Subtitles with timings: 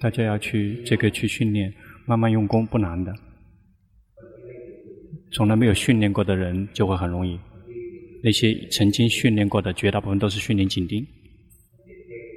[0.00, 1.72] 大家要去这个去训练，
[2.06, 3.14] 慢慢用功不难的。
[5.32, 7.38] 从来没有训练过的人就会很容易。
[8.22, 11.06] 那些曾经训练过的，绝大部分都是训练紧盯。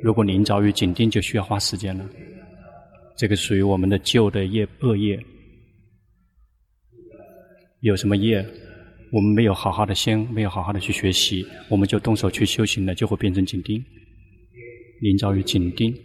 [0.01, 2.07] 如果临遭遇紧盯，就需要花时间了。
[3.15, 5.19] 这个属于我们的旧的业恶业。
[7.81, 8.45] 有什么业？
[9.11, 13.83] 我们没有好好的先，没有好好的去学习，我们就动手去修行了，就会变成紧盯。
[14.99, 15.95] 临遭遇紧盯。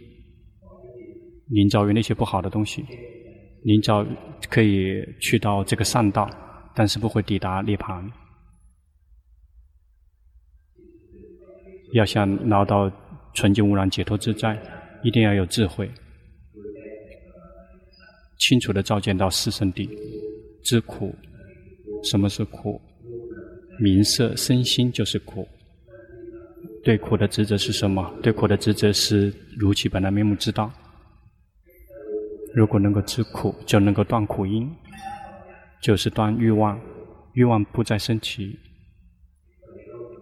[1.47, 2.83] 临着于那些不好的东西，
[3.63, 4.05] 临着
[4.49, 6.29] 可以去到这个善道，
[6.75, 8.03] 但是不会抵达涅槃。
[11.93, 12.91] 要想拿到
[13.33, 14.57] 纯净无染解脱自在，
[15.03, 15.87] 一定要有智慧，
[18.39, 19.87] 清楚地照见到四圣谛，
[20.63, 21.13] 知苦，
[22.03, 22.81] 什么是苦？
[23.79, 25.47] 名色身心就是苦。
[26.83, 28.13] 对苦的职责是什么？
[28.21, 30.71] 对苦的职责是如其本来面目知道。
[32.53, 34.69] 如果能够知苦，就能够断苦因，
[35.81, 36.79] 就是断欲望，
[37.33, 38.57] 欲望不再升起。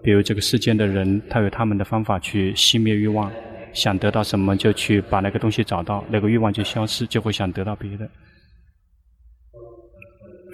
[0.01, 3.31] 比如这个世间的人，他有他们的方法去熄灭欲望，
[3.73, 8.09] 想得到什么就去把那个东西找到，那个欲望就消失，就会想得到别的。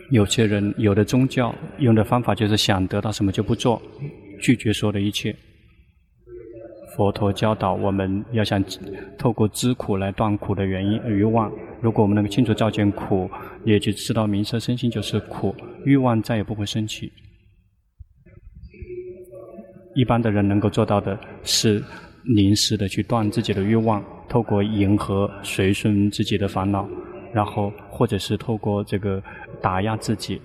[0.09, 3.81] 有些人有的宗教用的方法就是想得到什么就不做，
[4.41, 5.35] 拒绝说的一切。
[6.95, 8.63] 佛陀教导我们要想
[9.19, 11.51] 透过知苦来断苦的原因欲望。
[11.81, 13.29] 如果我们能够清楚照见苦，
[13.63, 17.11] 也就知道名色身心就是苦，欲望再也不会升起。
[19.95, 21.83] 一般的人能够做到的是
[22.23, 26.87] 临时的去断自己的欲望，透过迎合随顺自己的烦恼，
[27.33, 29.23] 然后或者是透过这个
[29.61, 30.39] 打压自己。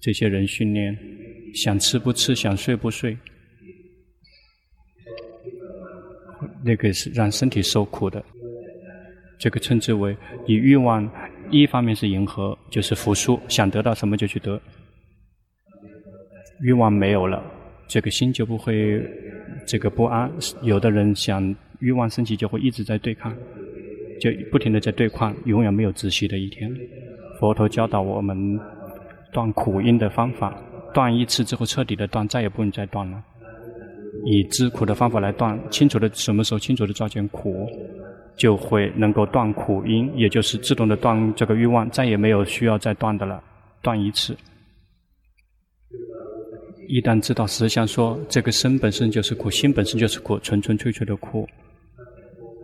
[0.00, 0.96] 这些人训练，
[1.54, 3.16] 想吃不吃，想睡不睡。
[6.64, 8.24] 那个是让身体受苦的，
[9.38, 11.08] 这个称之为以欲望，
[11.50, 14.60] 一方面是迎合，就是服输，想得到什么就去得。
[16.62, 17.42] 欲望没有了，
[17.86, 19.02] 这个心就不会
[19.66, 20.30] 这个不安。
[20.62, 23.36] 有的人想欲望升起，就会一直在对抗，
[24.20, 26.74] 就不停的在对抗，永远没有止息的一天。
[27.38, 28.58] 佛陀教导我们
[29.30, 30.58] 断苦因的方法，
[30.94, 33.22] 断一次之后彻底的断，再也不能再断了。
[34.24, 37.68] 以知苦的方法来断，清楚的什么时候清楚的照见苦，
[38.36, 43.42] 就会能够断苦因，也就是自动的断这个欲望，再也没有需要再断的了，
[43.82, 44.36] 断一次。
[46.88, 51.48] 一旦知道实相说，这个身本身就是苦，心本身就是苦，纯纯粹粹的苦。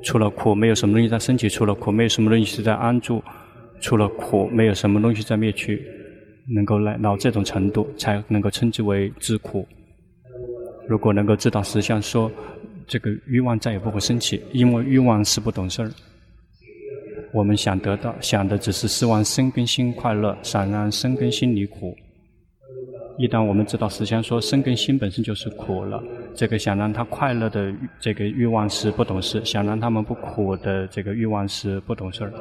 [0.05, 3.23] 除了苦，没有什么东西在升起；除了苦，没有什么东西是在安住；
[3.81, 5.83] 除了苦，没有什么东西在灭去。
[6.55, 9.67] 能够来到这种程度，才能够称之为知苦。
[10.89, 12.31] 如果能够知道实相说，
[12.87, 15.91] 这个欲望再也不会升起，因为欲望是不懂事儿。
[17.33, 21.97] 我们想得到，想的只是希望生根心快乐，想让生根心离苦。
[23.19, 26.03] 一旦我们知道实相说，生根心本身就是苦了，
[26.35, 32.33] 这个想让他快乐的这个欲望是不懂事，想让他们不苦的这个欲望是不懂事儿。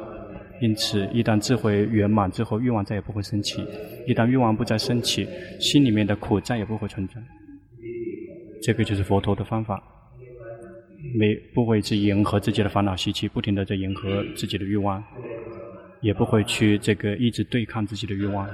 [0.60, 3.62] 因此，一旦智慧圆满之后，欲望再也不会升起；
[4.06, 7.14] 一旦欲望不再升起，心里面的苦再也不会存在。
[8.62, 9.82] 这个就是佛陀的方法，
[11.14, 15.02] 没不会去迎合自己的烦恼习气，不停地在迎合自己的欲望，
[16.00, 18.48] 也不会去这个一直对抗自己的欲望，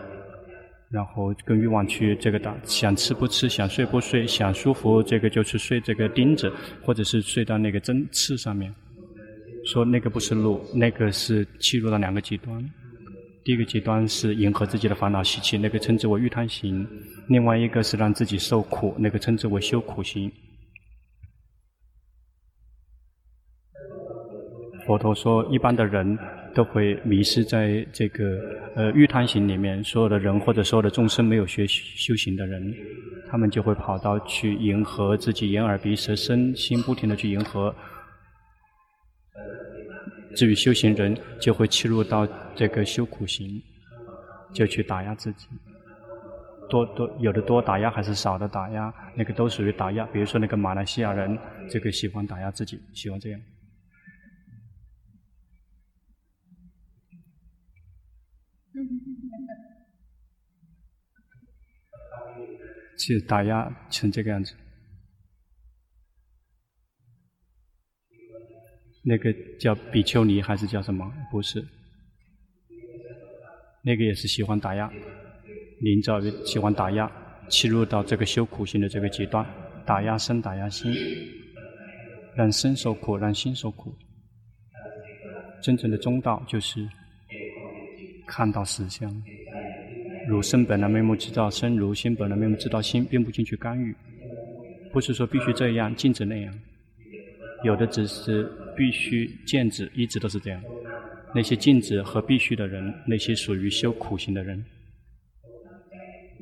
[0.91, 6.51] 然后跟欲望去这个打，想吃不吃，想睡不睡，想舒服这个就去睡这个钉子，
[6.83, 8.75] 或者是睡到那个针刺上面，
[9.65, 12.65] 说那个不是路，那个是切入到两个极端。
[13.45, 16.85] 第一个极端是迎合自己的烦恼习气，那个称之为欲贪行；
[17.29, 20.31] 另外一个是让自己受苦，那个称之为修苦行。
[24.89, 26.19] 佛陀说，一般的人
[26.55, 28.41] 都会迷失在这个
[28.75, 29.85] 呃欲贪行里面。
[29.85, 32.75] 所有的人或者所有的众生没有学修行的人，
[33.29, 37.75] 他们就会跑到去迎合自己眼耳鼻舌身心，不停的去迎合。
[40.35, 43.63] 至于修行人，就会切入到这个修苦行，
[44.55, 45.49] 就去打压自己，
[46.71, 50.07] 多多有的多打压还是少的打压，那个都属于打压。
[50.07, 53.41] 比如说那个马来西亚人，这个喜欢打压自己，喜欢这样。
[62.99, 64.55] 去打压成这个样子。
[69.05, 71.11] 那个叫比丘尼还是叫什么？
[71.31, 71.65] 不是，
[73.83, 74.93] 那个也是喜欢打压，
[75.81, 77.11] 临着于喜欢打压，
[77.49, 79.47] 切入到这个修苦行的这个阶段，
[79.87, 80.93] 打压身，打压心，
[82.37, 83.97] 让身受苦，让心受苦。
[85.63, 86.87] 真正的中道就是
[88.27, 89.11] 看到实相，
[90.29, 93.95] 如身本来面目知道身，如心本来面目知道心，并不进去干预。
[94.93, 96.55] 不是说必须这样，禁止那样，
[97.65, 98.47] 有的只是
[98.77, 100.63] 必须禁止，一直都是这样。
[101.35, 104.63] 那些禁止和必须的人，那些属于修苦行的人，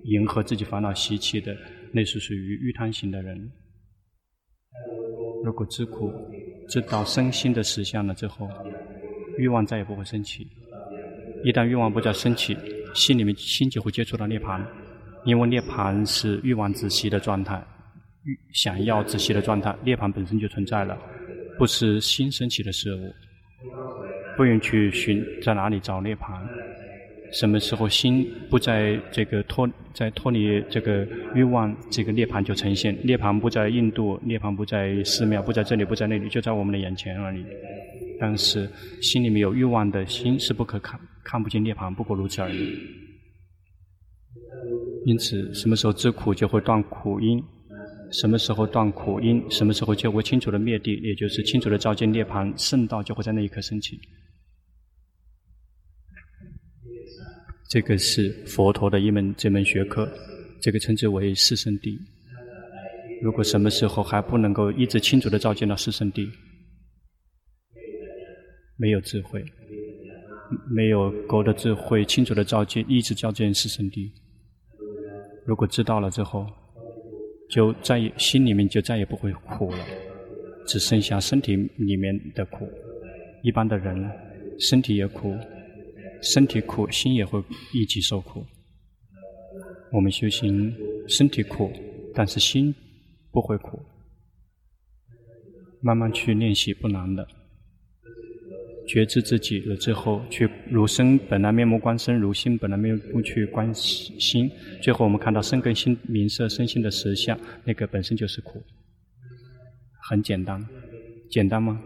[0.02, 1.56] 迎合自己烦恼习气的，
[1.92, 3.50] 那是属于欲贪行的人。
[5.44, 6.12] 如果知苦，
[6.68, 8.50] 知道身心的实相了之后，
[9.38, 10.48] 欲望再也不会升起。
[11.44, 12.56] 一旦欲望不再升起，
[12.96, 14.60] 心里面心就会接触到涅槃，
[15.24, 17.62] 因为涅槃是欲望止息的状态，
[18.24, 20.98] 欲想要止息的状态，涅槃本身就存在了，
[21.58, 23.14] 不是心升起的事物。
[24.36, 26.40] 不用去寻在哪里找涅槃，
[27.32, 32.96] 什么时候心不在这个脱在脱离这个欲望，这个涅槃就呈现。
[33.02, 37.44] 涅槃不在印度，涅槃不在寺庙，不在这里，不在那里，就在我们的眼前而已。
[38.20, 38.70] 但是
[39.00, 42.78] 心里面有欲望的心是不可看，看不见涅槃，不过如此而已。
[45.04, 47.42] 因此，什么时候知苦就会断苦因。
[48.12, 53.98] 什么时候断苦因，什么时候就会清楚的灭地，也就是清楚的照见涅槃，圣道就会在那一刻升起。
[57.68, 60.08] 这个是佛陀的一门这门学科，
[60.62, 61.98] 这个称之为四圣谛。
[63.20, 66.30] 如果什么时候还不能够一直清楚的照见到四圣谛，
[68.76, 69.44] 没有智慧，
[70.68, 74.10] 没有够的智慧，清楚的照见，一直照见四圣谛。
[75.44, 76.46] 如果知道了之后，
[77.48, 79.78] 就再也心里面就再也不会苦了，
[80.66, 82.68] 只剩下身体里面的苦。
[83.42, 84.10] 一般的人，
[84.58, 85.36] 身体也苦，
[86.20, 88.44] 身体苦，心也会一起受苦。
[89.92, 90.74] 我们修行，
[91.06, 91.70] 身体苦，
[92.12, 92.74] 但是心
[93.30, 93.80] 不会苦。
[95.80, 97.26] 慢慢去练习不难的。
[98.86, 104.50] 觉知自己了之后，去如身本来面目观身，如心本来面目去观心。
[104.80, 108.62] 最后我们看到身跟心明色身心的实相，那个本身就是苦。
[110.08, 110.64] 很简单，
[111.28, 111.80] 简单吗？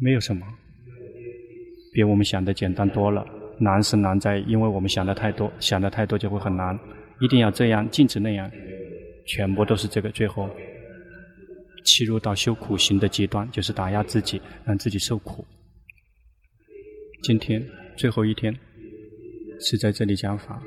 [0.00, 0.46] 没有什么，
[1.92, 3.26] 比我们想的简单多了。
[3.60, 6.78] 难是难在，因为我们想的太多，想的太多就会很难。
[7.20, 8.50] 一定要这样，禁止那样，
[9.26, 10.48] 全部都是这个最后。
[11.88, 15.46] 切入到修苦行的极端，就是打压自己，让自己受苦。
[17.22, 18.54] 今天最后一天
[19.58, 20.62] 是在这里讲法，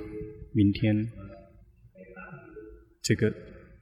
[0.52, 1.08] 明天
[3.04, 3.32] 这个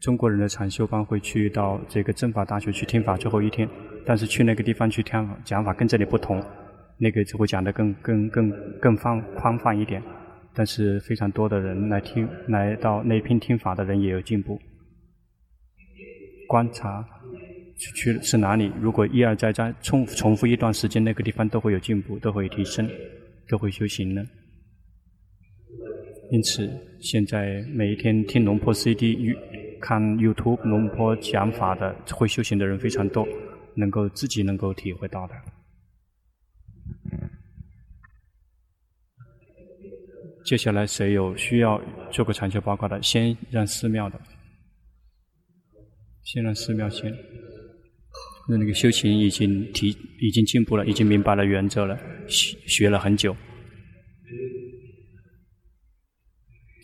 [0.01, 3.67] 中国人的禅修班会去到这个政法大学去听法，最后一天。
[4.05, 5.13] 但是去那个地方去听
[5.45, 6.43] 讲法跟这里不同，
[6.97, 10.03] 那个就会讲得更更更更放宽泛一点。
[10.53, 14.59] 但是非常多的人来听，来到那边听法的人也有进步。
[16.47, 17.05] 观察。
[17.79, 18.71] 去去是哪里？
[18.81, 22.87] 如果一而再再重重复一段时间，那个地方都会有进步，都会有提升，
[23.47, 24.23] 都会修行呢。
[26.29, 26.69] 因此，
[27.01, 29.33] 现在每一天听龙婆 CD、
[29.81, 33.27] 看 YouTube 龙婆讲法的会修行的人非常多，
[33.75, 35.33] 能够自己能够体会到的。
[40.45, 41.81] 接下来谁有需要
[42.11, 43.01] 做个禅修报告的？
[43.01, 44.19] 先让寺庙的，
[46.23, 47.11] 先让寺庙先。
[48.51, 51.95] 那那个修行已经提，已经进步了，已经明白了原则了，
[52.27, 53.35] 学学了很久，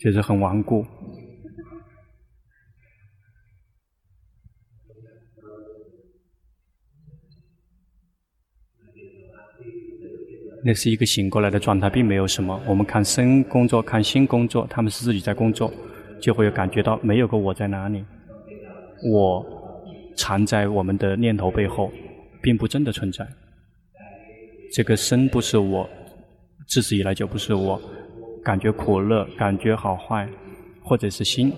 [0.00, 0.86] 就是很顽固。
[10.64, 12.62] 那是一个醒过来的状态，并没有什么。
[12.64, 15.72] 我们看身工作，看心工作，他们是自己在工作，
[16.20, 18.04] 就会感觉到没有个我在哪里，
[19.10, 19.55] 我。
[20.16, 21.92] 藏在我们的念头背后，
[22.42, 23.26] 并不真的存在。
[24.72, 25.88] 这个身不是我，
[26.66, 27.80] 自始以来就不是我。
[28.42, 30.28] 感觉苦乐，感觉好坏，
[30.80, 31.52] 或者是心，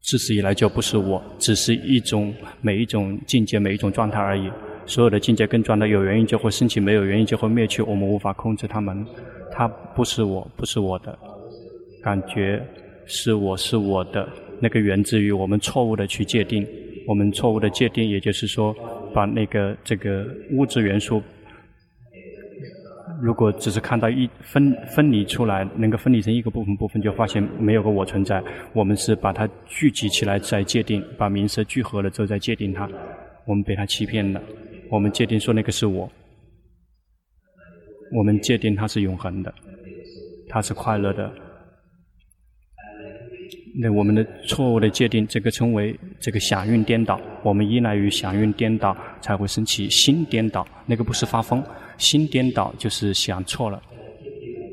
[0.00, 4.50] 自始以来就不是我，只是一种每一种境界、每一种状态而已。
[4.86, 7.80] 所有的境界跟状态，有原因就会升起，没有原因就会灭去。
[7.80, 9.06] 我们无法控制它们，
[9.50, 11.18] 它不是我，不是我的。
[12.02, 12.62] 感觉
[13.06, 14.28] 是我是我的，
[14.60, 16.66] 那个源自于我们错误的去界定。
[17.06, 18.74] 我们错误的界定，也就是说，
[19.12, 21.22] 把那个这个物质元素，
[23.20, 28.42] 如果只是看到一分分离出来，能够分离成一个部分部分，就发现没有个我存在。
[28.72, 32.88] 我们是把它聚集起来再界定，把名色聚合了之后再界定它。
[33.44, 34.40] 我们被它欺骗了。
[34.90, 36.10] 我们界定说那个是我，
[38.12, 39.52] 我们界定它是永恒的，
[40.48, 41.30] 它是快乐的。
[43.76, 47.20] 那我们的错误的界定，这个称为这个想运颠倒。
[47.42, 50.64] 我们依赖于想运颠倒，才会升起心颠倒。
[50.86, 51.60] 那个不是发疯，
[51.98, 53.82] 心颠倒就是想错了。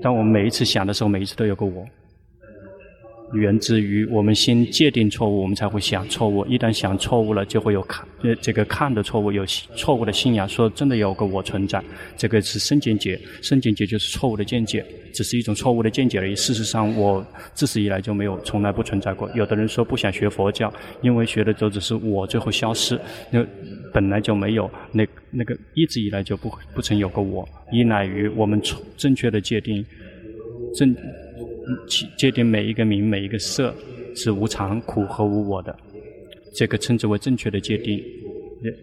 [0.04, 1.84] 当我们每一次想的时候，每一次都有个我。
[3.34, 6.46] 源自于我们先界定错误，我们才会想错误。
[6.46, 11.82] 一旦想错误了，就会有看呃这个看的错误，有错误的信仰，说真的有个我存在。
[12.18, 16.36] 这个是身见解，身见解就是错误的见解，只是一种错误的见解而已。
[16.36, 19.30] 事实上，我自始以来就没有，从来不存在过。
[19.34, 20.72] 有的人说不想学佛教，
[21.02, 23.00] 因为学的都只是我最后消失，
[23.32, 23.46] 那
[23.94, 28.62] 本来就没有那那个一直以来就不不曾有过我，依赖于我们
[28.98, 29.86] 正确的界定
[30.76, 30.96] 正。
[32.18, 33.74] 界定每一个名、每一个色
[34.16, 35.76] 是无常、苦和无我的，
[36.54, 38.04] 这个称之为正确的界定，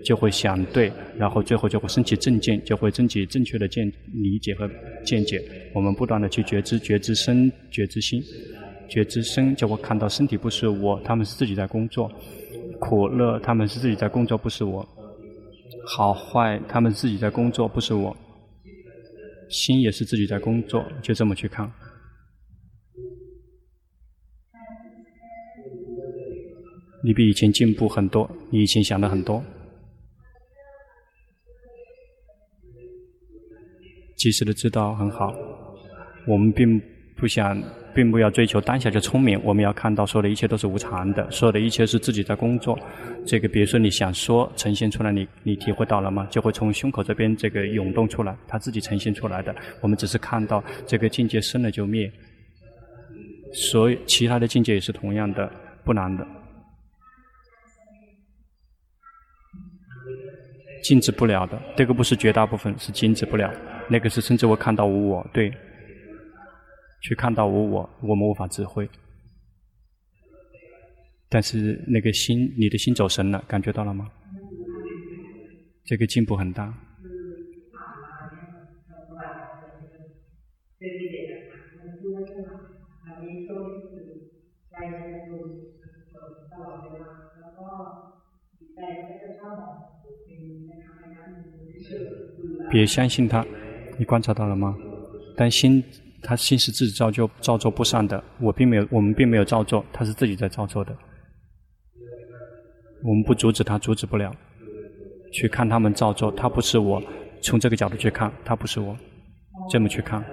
[0.04, 4.68] 就会想对，然后最后就会升起正见，就会升起正确的见理解和
[5.04, 5.42] 见解。
[5.74, 8.22] 我们不断的去觉知、觉知身、觉知心、
[8.88, 12.08] 觉知身，就会看到身体不是我，他们是自己在工作；
[12.80, 14.82] 苦乐，他们是自己在工作，不是我；
[15.86, 18.16] 好坏，他们自己在工作，不是我；
[19.50, 21.70] 心也是自己在工作，就这么去看。
[27.02, 29.42] 你比以前进步很多，你以前想的很多。
[34.16, 35.32] 及时的知道很好，
[36.26, 36.80] 我们并
[37.16, 37.56] 不想，
[37.94, 39.40] 并不要追求当下就聪明。
[39.44, 42.76] 我们要看到，所有的一切都是无常的，所有的一切是自己在工作。
[43.24, 46.26] 这个，比如说你想说呈现出来，你你体会到了吗？
[46.32, 49.54] 就会从胸口这边这个涌动出来，它自己呈现出来的。
[49.80, 52.10] 我们只是看到这个境界生了就灭，
[53.52, 55.48] 所以其他的境界也是同样的，
[55.84, 56.26] 不难的。
[60.82, 63.52] 禁止不了的，这个不是绝大部分，是禁止不了。
[63.90, 65.52] 那个是称之为看到无我，对，
[67.02, 68.88] 去看到无我，我们无法智慧。
[71.28, 74.10] 但是那个心，你的心走神了，感觉到了吗？
[75.84, 76.72] 这个进步很大。
[92.70, 93.44] 别相信他，
[93.98, 94.76] 你观察到了吗？
[95.36, 95.82] 但心，
[96.22, 98.22] 他心是自己造就、造作不善的。
[98.40, 100.94] 我并没有，我们并没有造作，他是自己在造作的。
[103.02, 104.34] 我们不阻止他，阻止不了。
[105.32, 107.02] 去看他们造作，他不是我。
[107.40, 108.96] 从这个角度去看，他不是我。
[109.70, 110.24] 这么去看，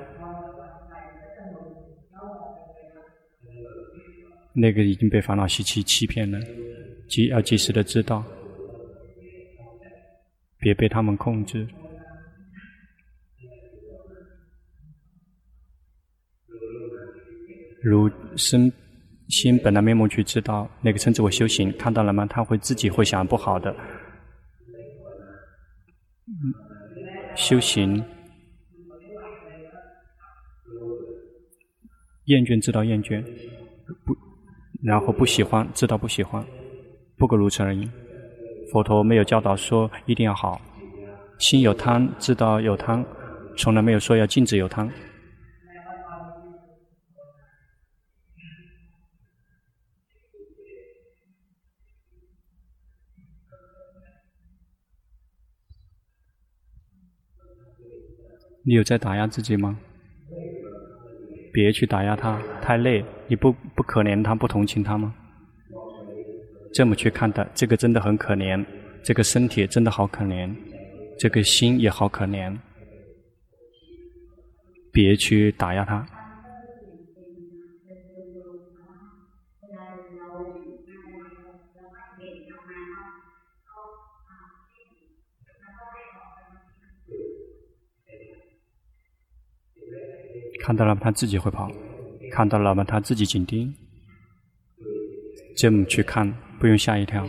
[4.54, 6.40] 那个已经被烦恼习气欺骗了，
[7.08, 8.24] 即要及时的知道，
[10.66, 11.68] 别被他们控制。
[17.84, 18.74] 如身
[19.30, 22.26] 心本来面目去知道，那个称之为修行，看到了吗？
[22.26, 23.76] 他会自己会想不好的。
[27.36, 28.04] 修行，
[32.24, 33.22] 厌倦知道厌倦，
[34.04, 34.18] 不，
[34.82, 36.44] 然后不喜欢知道不喜欢，
[37.18, 37.88] 不过如此而已。
[38.76, 40.60] 佛陀没有教导说一定要好，
[41.40, 43.06] 心有贪知道有贪，
[43.56, 44.92] 从来没有说要禁止有贪。
[58.66, 59.80] 你有在打压自己吗？
[61.54, 63.06] 别去打压他，太累。
[63.28, 65.16] 你不不可怜他，不同情他吗？
[66.76, 68.62] 这么去看待，这个真的很可怜。
[69.02, 70.54] 这个身体真的好可怜，
[71.18, 72.54] 这个心也好可怜。
[74.92, 76.06] 别去打压他。
[90.62, 91.00] 看到了吗？
[91.02, 91.72] 他自己会跑。
[92.34, 92.84] 看到了吗？
[92.84, 93.74] 他自己紧盯。
[95.56, 96.28] 这么去看，
[96.60, 97.28] 不用吓一跳。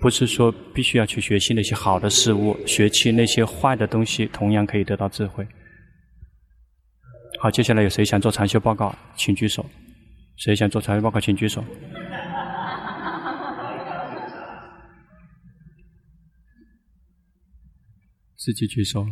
[0.00, 5.46] 不是说必须要去学习那些好的事物，学习那些坏的东西，同样可以得到智慧。
[7.38, 9.64] 好，接下来有谁想做禅修报告，请举手。
[10.36, 11.62] 谁想做禅修报告，请举手。
[18.36, 19.06] 自己举手。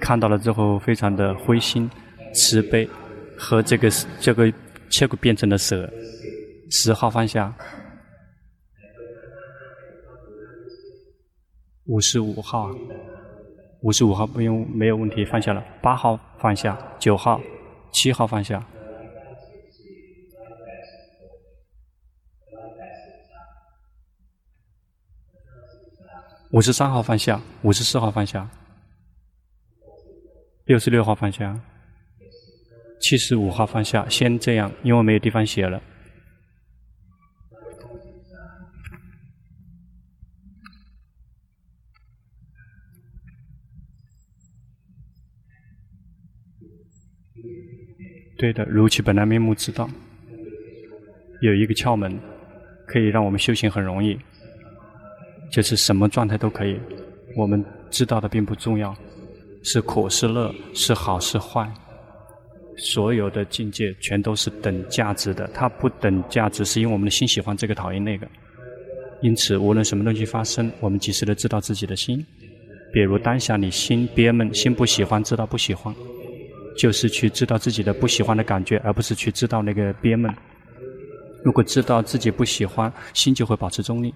[0.00, 1.90] 看到了之后，非常的灰心、
[2.32, 2.88] 慈悲，
[3.36, 4.50] 和这个这个
[4.88, 5.92] 结果变成了蛇。
[6.70, 7.52] 十号放下，
[11.86, 12.70] 五十五号，
[13.82, 15.62] 五十五号不用没有问题，放下了。
[15.82, 17.40] 八号放下，九号、
[17.92, 18.64] 七号放下。
[26.52, 28.48] 五十三号放下，五十四号放下，
[30.66, 31.60] 六十六号放下，
[33.00, 34.08] 七十五号放下。
[34.08, 35.82] 先这样，因为没有地方写了。
[48.40, 49.86] 对的，如其本来面目，知道
[51.42, 52.18] 有一个窍门，
[52.86, 54.18] 可以让我们修行很容易。
[55.52, 56.80] 就是什么状态都可以，
[57.36, 58.96] 我们知道的并不重要，
[59.62, 61.70] 是苦是乐，是好是坏，
[62.78, 65.46] 所有的境界全都是等价值的。
[65.52, 68.26] 它不等价值，是因为我们的心喜欢这个，讨厌那个。
[69.20, 72.24] 因此，无论什么东西发生，我们及时的知道自己的心。
[72.90, 75.94] 比如当下你心憋闷，心不喜欢，知道不喜欢，
[76.80, 80.34] 就是去知道自己的不喜欢的感觉，而不是去知道那个憋闷。
[81.44, 84.14] 如果知道自己不喜欢，心就会保持中立。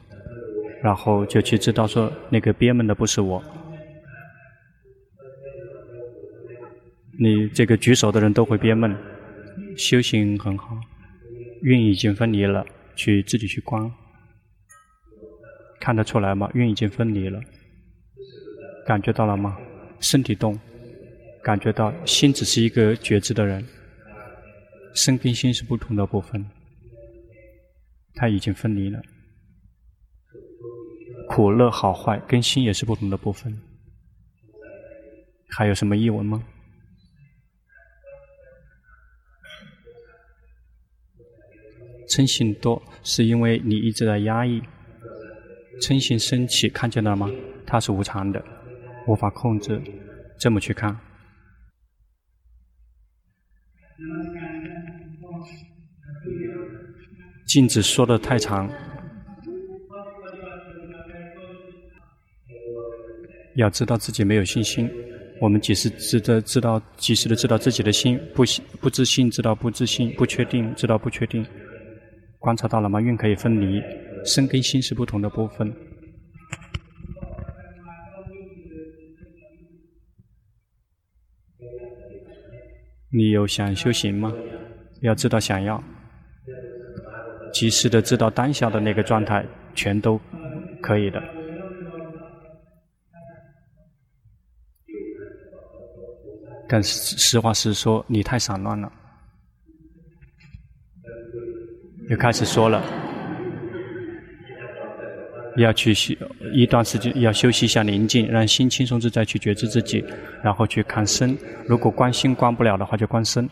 [0.82, 3.42] 然后就去知道说，那个憋闷的不是我。
[7.18, 8.96] 你这个举手的人都会憋闷，
[9.76, 10.74] 修行很好，
[11.60, 12.64] 运已经分离了，
[12.96, 13.92] 去自己去观，
[15.80, 16.50] 看得出来吗？
[16.54, 17.38] 运已经分离了，
[18.86, 19.54] 感觉到了吗？
[20.00, 20.58] 身体动，
[21.44, 23.62] 感觉到心只是一个觉知的人，
[24.94, 26.44] 身跟心是不同的部分，
[28.14, 29.00] 它已经分离了。
[31.28, 33.60] 苦乐好坏跟心也是不同的部分，
[35.50, 36.42] 还有什么疑问吗？
[42.08, 44.62] 嗔心多是因为你一直在压抑，
[45.80, 47.30] 嗔心升起，看见了吗？
[47.66, 48.42] 它是无常的，
[49.06, 49.78] 无法控制，
[50.38, 50.96] 这么去看。
[57.46, 58.68] 镜子说得太长。
[63.56, 64.90] 要知道自己没有信心，
[65.40, 68.42] 我们及时知道知道及时的知道自己的心不
[68.80, 71.46] 不自信，知道不自信，不确定，知道不确定。
[72.40, 73.00] 观察到了吗？
[73.00, 73.80] 运可以分离，
[74.24, 75.72] 身跟心是不同的部分。
[83.16, 84.34] 你有想修行吗？
[85.02, 85.80] 要知道想要，
[87.52, 90.20] 及时的知道当下的那个状态，全都
[90.82, 91.22] 可以的。
[96.68, 98.90] 但是实话实说，你太散乱了。
[102.08, 102.82] 又开始说了，
[105.56, 106.14] 要去休
[106.52, 110.04] 一段时间，要休息一下宁静，让心轻松自在去觉知自己，
[110.42, 111.36] 然后去看身。
[111.66, 113.48] 如果观心观不了的话，就观身。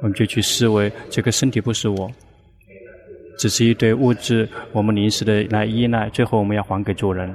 [0.00, 2.10] 我们就去思维，这个身体不是我，
[3.38, 7.32] 只是一堆物质，我们临时的来依赖，最后我们要还给主人。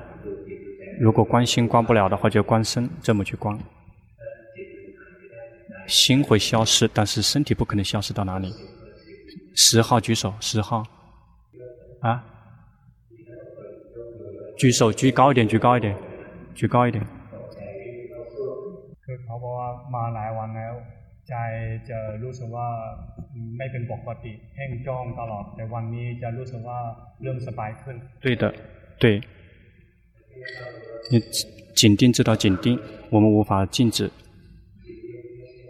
[1.00, 3.58] 如果观心观不了的话，就观身，这么去观。
[5.88, 8.54] 心会消失，但是身体不可能消失到哪里。
[9.56, 10.84] 十号举手，十号，
[12.02, 12.22] 啊，
[14.58, 15.96] 举手举高一点，举高一点，
[16.56, 17.04] 举高一点。
[28.22, 28.54] 对的，
[29.00, 29.22] 对。
[31.12, 31.20] 你
[31.76, 34.10] 紧盯知道紧盯，我们无法静止。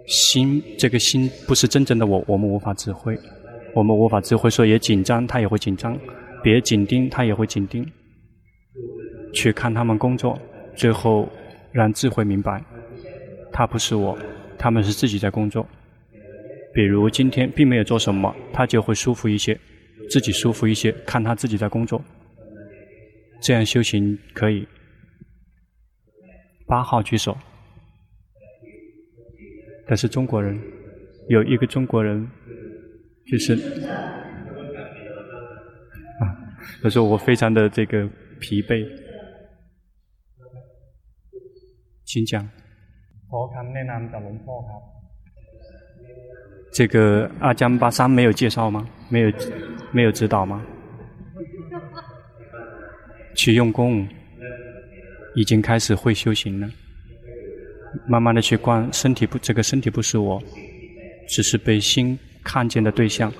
[0.08, 3.18] 心，这个心不是真正的我，我们无法指挥，
[3.74, 5.98] 我们无法指挥，说也紧张，他也会紧张，
[6.42, 7.86] 别紧盯，他也会紧盯，
[9.34, 10.40] 去看他们工作，
[10.76, 11.28] 最后
[11.72, 12.64] 让智慧明白，
[13.52, 14.18] 他不是我，
[14.58, 15.68] 他们是自己在工作。
[16.74, 19.60] 比如今天并没有做什么，他就会舒服一些，
[20.10, 22.04] 自己舒服一些，看他自己在工作，
[23.42, 24.68] 这样修行可以。
[26.68, 27.38] 八号举手。
[29.88, 30.60] 但是中国人
[31.30, 32.30] 有一个中国人，
[33.26, 33.54] 就是
[36.20, 36.36] 啊，
[36.84, 38.06] 他说我非常的这个
[38.40, 38.86] 疲惫，
[42.06, 42.48] 请讲。
[46.74, 48.88] 这个阿江巴桑没有介绍吗？
[49.10, 49.32] 没有，
[49.92, 50.64] 没有指导吗？
[53.36, 54.08] 去用功，
[55.36, 56.70] 已经开始会修行了。
[58.08, 60.42] 慢慢的去观身体不，这个身体不是我，
[61.28, 63.32] 只是被心看见的对象，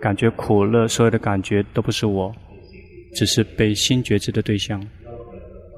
[0.00, 2.34] 感觉苦乐，所有的感觉都不是我，
[3.14, 4.80] 只是被心觉知的对象；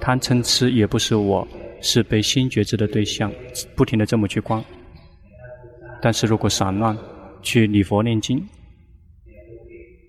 [0.01, 1.47] 贪嗔痴也不是我，
[1.81, 3.33] 是被心觉知的对象，
[3.77, 4.65] 不停的这么去观。
[6.01, 6.97] 但是如果散乱，
[7.43, 8.45] 去礼佛念经，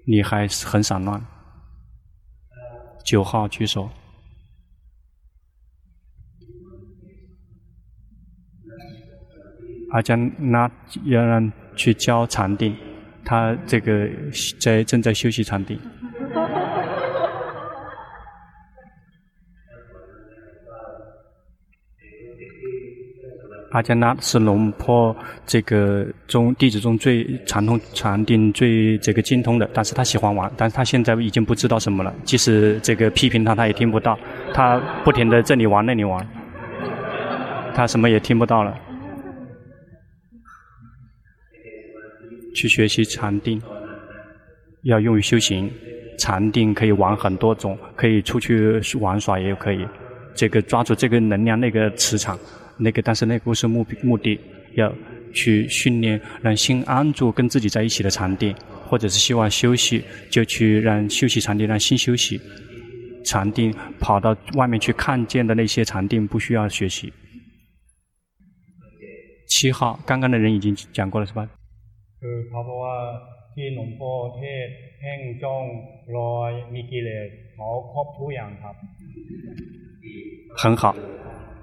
[0.05, 1.23] 你还是很散乱。
[3.03, 3.89] 九号举手。
[9.91, 10.69] 阿江那
[11.05, 12.75] 要让去教禅定，
[13.25, 14.07] 他这个
[14.59, 15.79] 在正在休息禅定。
[23.71, 32.13] 阿加那是龙坡这个中弟子中最禅通禅定最这个精通的，但是他喜欢玩，但是他现在已经不知道什么了。
[32.23, 34.17] 即使这个批评他，他也听不到，
[34.53, 36.27] 他不停的这里玩那里玩，
[37.75, 38.75] 他什么也听不到了。
[42.55, 43.61] 去学习禅定，
[44.83, 45.71] 要用于修行。
[46.17, 49.87] 禅定可以玩很多种，可以出去玩耍，也可以
[50.35, 52.37] 这个抓住这个能量那个磁场。
[52.79, 54.39] 那个，但是那个不是目目的，
[54.75, 54.93] 要
[55.33, 58.55] 去训练让心安住，跟自己在一起的禅定，
[58.87, 62.39] 或者是希望休息，就去让休息禅定，让心休息。
[63.25, 67.11] 禅定跑到外面去看见的那些禅定，不需要学习。
[69.47, 71.47] 七号，刚刚的人已经讲过了，是吧？
[80.57, 80.95] 很好。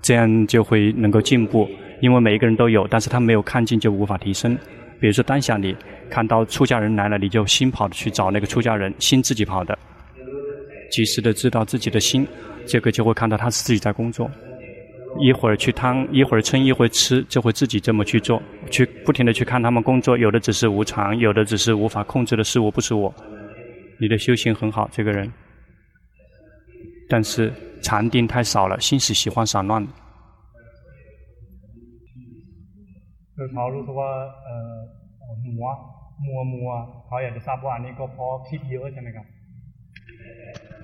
[0.03, 1.69] 这样就会能够进步，
[2.01, 4.57] 因为每一个人都有，但是他没有看见就无法提升。
[4.99, 5.77] 比如说当下你
[6.09, 9.77] 看到出家人来了，你就心跑的去找那个出家人，心自己跑的，
[10.91, 12.27] 及时的知道自己的心，
[12.67, 14.31] 这个就会看到他是自己在工作。
[15.19, 23.15] 一会儿去贪，一会儿嗔，一会儿吃，就会自己这么去做，去不停的去看他们工作，有的只是无常，有的只是无法控制的事物不是我。
[23.99, 25.31] 你的修行很好，这个人。
[27.09, 29.87] 但是禅定太少了，心是喜欢散乱。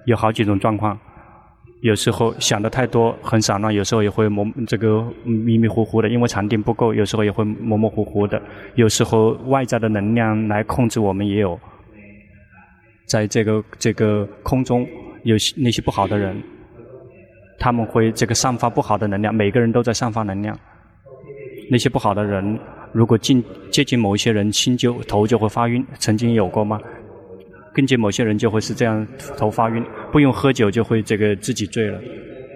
[0.06, 0.98] 有好几种状况，
[1.82, 8.40] 有时候想的太多，很散乱；有时候也会模这个迷迷糊糊的，因为禅定不够，有时候也会模模糊糊的。
[8.74, 11.58] 有时候外在的能量来控制我们，也有，
[13.08, 14.86] 在这个这个空中。
[15.24, 16.42] 有些那些不好的人，
[17.58, 19.34] 他们会这个散发不好的能量。
[19.34, 20.58] 每个人都在散发能量。
[21.70, 22.58] 那些不好的人，
[22.92, 25.84] 如果近接近某一些人，心就头就会发晕。
[25.98, 26.78] 曾经有过吗？
[27.72, 29.06] 跟近某些人就会是这样
[29.38, 31.98] 头发晕，不用喝酒就会这个自己醉了。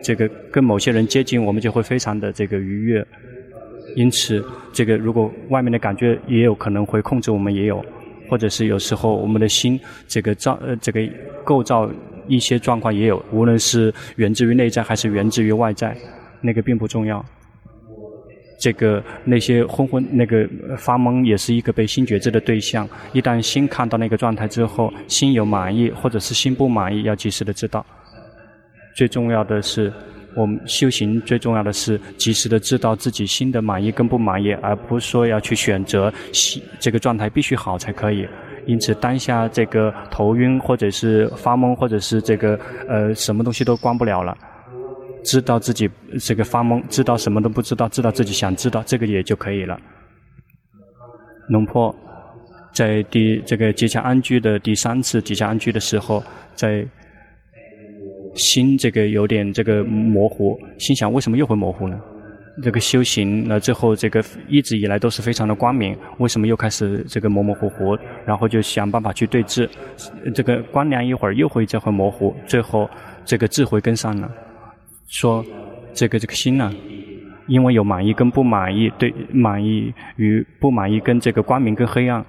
[0.02, 3.06] 这个跟某些人接近，我们就会非常的这个愉悦。
[3.94, 7.82] 因此，这个如果外面的感觉也有可能会控制我们，也有，
[8.28, 11.00] 或者是有时候我们的心这个造呃这个
[11.44, 11.88] 构造。
[12.28, 15.96] 一些状况也有，无论是源自于内在还是源自于外在，
[16.40, 17.24] 那个并不重要。
[18.58, 22.88] 这个那些昏昏那个发懵也是一个被心觉知的对象。
[23.12, 27.84] 一旦心看到那个状态之后，心有满意或者是心不满意，要及时的知道。
[28.96, 29.92] 最重要的是，
[30.34, 38.26] 我们修行最重要的是及时的知道自己心的满意跟不满意，而不是说要去选择心这个状态必须好才可以。
[38.66, 44.36] 因此，当下这个头晕，或者是发懵，或者是这个呃什么东西都关不了了，
[45.24, 45.88] 知道自己
[46.20, 49.78] 这个发懵，知道什么都不知道，知道自己想知道，这个也就可以了。
[51.48, 51.94] 龙坡
[52.72, 56.22] 在第这个结葭安居的第三次结葭安居的时候，
[56.54, 56.84] 在
[58.34, 61.98] 心这个有点这个模糊，心想为什么又会模糊呢？
[62.62, 67.98] 这个修行那最后，这个一直以来都是非常的光明，为什么又开始这个模模糊糊？
[68.24, 69.68] 然后就想办法去对治，
[70.34, 72.88] 这个光亮一会儿又会再会模糊，最后
[73.26, 74.30] 这个智慧跟上了，
[75.08, 75.44] 说
[75.92, 76.72] 这个这个心呢、
[77.46, 82.24] 因为有满意跟不满意，对满意与不满意跟这个光明跟黑暗，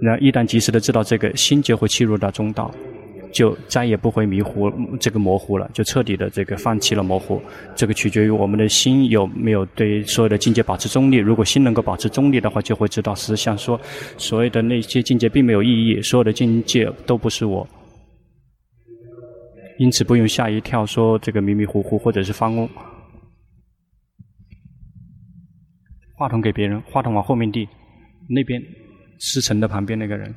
[0.00, 2.70] 那一旦及时的知道这个心，就会切入到中道。
[3.32, 7.40] 就再也不会迷糊，这个模糊了，就彻底的这个放弃了模糊。
[7.74, 11.16] 这个取决于我们的心有没有对所有的境界保持中立。
[11.16, 13.80] 如果心能够保持中立的话，就会知道实相说，
[14.18, 17.66] 所有的那些境界并没有意义，所有的境界都不是我。
[19.78, 22.68] 因此不用吓一跳，说这个迷迷糊糊或者是发懵。
[26.16, 27.66] 话筒给别人，话筒往后面递，
[28.28, 28.60] 那边
[29.18, 30.34] 师成的旁边那个人。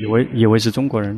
[0.00, 1.14] 以为以为是中国人。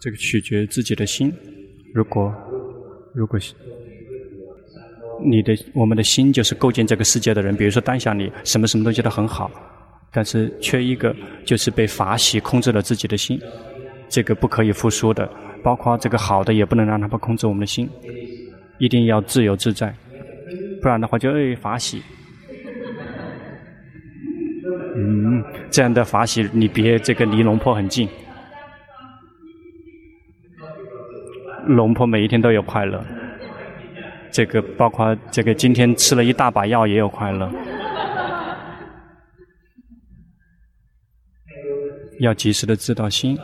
[0.00, 1.34] 这个取决自己的心。
[1.92, 2.32] 如果
[3.12, 3.36] 如果
[5.20, 9.50] 你的我们的心就是构建这个世界的人，比如说当下你什么什么东西都很好，
[10.12, 11.12] 但是缺一个
[11.44, 13.40] 就是被法喜控制了自己的心。
[14.08, 15.28] 这个不可以复苏的，
[15.62, 17.88] 包括这个好的也不能让他们控制我们的心。
[18.78, 19.94] 一定要自由自在，
[20.82, 22.02] 不然的话就恶于法喜。
[24.94, 28.08] 嗯，这样的法喜，你别这个离龙婆很近。
[31.66, 33.02] 龙婆每一天都有快乐，
[34.30, 37.50] 这个包括这个今天吃了一大把药也有快乐。
[42.20, 43.36] 要及时的知道心。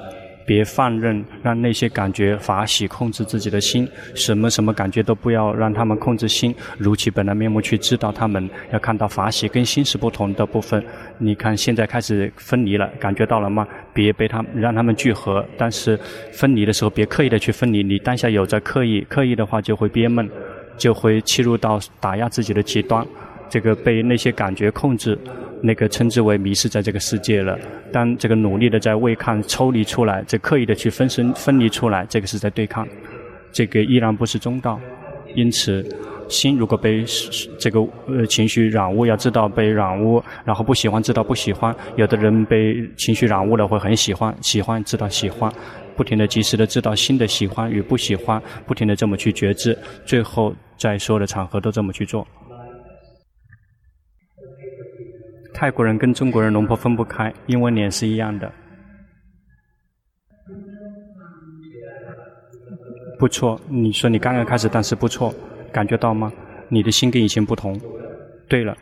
[0.44, 10.82] 别放任，让那些感觉法喜控制自己的心，什么什么感觉都不要让他们控制心，如其本来面目去知道他们，要看到法喜跟心是不同的部分。
[11.18, 13.66] 你看现在开始分离了，感觉到了吗？
[13.92, 15.98] 别被他们让他们聚合，但是
[16.32, 20.28] 分离的时候别刻意的去分离，你当下有在刻意，刻意的话就会憋闷，
[20.76, 23.06] 就会切入到打压自己的极端，
[23.48, 25.16] 这个被那些感觉控制。
[25.62, 27.58] 那个称之为迷失在这个世界了。
[27.92, 32.86] 当这个努力的在违抗抽离出来，这刻意的去分身分离出来，这个是在对抗，
[33.52, 34.78] 这个依然不是中道。
[35.34, 35.82] 因此，
[36.28, 37.02] 心如果被
[37.58, 41.74] 这个呃情绪染污，要知道被染污，然后不喜欢知道不喜欢。
[41.96, 45.50] 有的人被情绪染污了会很喜欢，喜欢知道喜欢，
[45.96, 52.26] 不停的及时的知道心的喜欢与不喜欢，不停的这么去觉知，最后在所有的场合都这么去做。
[55.62, 58.50] 泰国人跟中国人龙婆分不开，因为脸是一样的。
[63.16, 65.32] 不错，你说你刚刚开始，但是不错，
[65.72, 66.32] 感觉到吗？
[66.68, 67.80] 你的心跟以前不同。
[68.48, 68.76] 对了，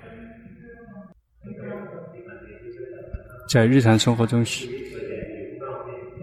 [3.51, 4.43] 在日常生活中，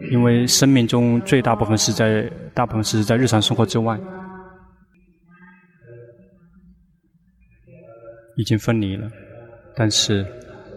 [0.10, 3.96] 因为生命中最大部分是在大部分是在日常生活之外，
[8.38, 9.08] 已经分离了。
[9.80, 10.26] 但是，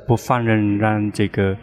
[0.06, 1.56] 不放任让这个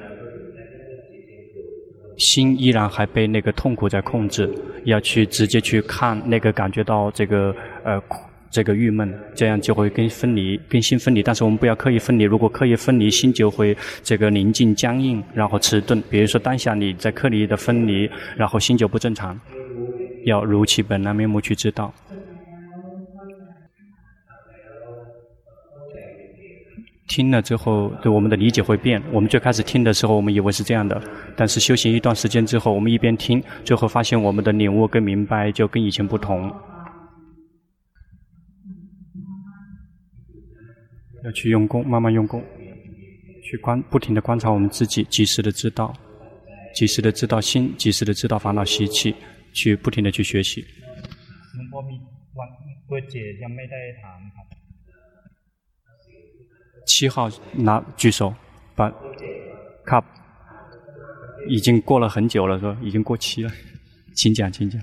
[2.17, 4.49] 心依然还被那个痛苦在控制，
[4.85, 8.01] 要去直接去看那个感觉到这个呃
[8.49, 11.21] 这个郁闷，这样就会跟分离跟心分离。
[11.21, 16.01] 但是我们不要刻意分离，如果刻意分离，心就会这个宁静僵硬，然后迟钝。
[16.09, 19.39] 比如说当下你在刻意的分离，然后心就不正常，
[20.25, 21.93] 要如其本来面目去知道。
[27.07, 29.01] 听了之后，对我们的理解会变。
[29.11, 31.01] 我们最开始听的时候，我们以为是这样的，
[31.35, 36.53] 但是修行一段时间之后，我们一边听，最后发现我们的领悟跟明白就跟以前不同。
[41.23, 42.43] 要去用功，慢慢用功，
[43.43, 45.93] 去观，不停的观察我们自己，及时的知道，
[46.75, 49.15] 及时的知道心，及时的知道烦恼习气，
[49.53, 50.63] 去不停的去学习。
[56.87, 58.33] 七号拿举手，
[58.73, 58.89] 把
[59.85, 60.03] cup
[61.47, 62.75] 已经过了很久了，说？
[62.81, 63.51] 已经过期了，
[64.15, 64.81] 请讲，请讲。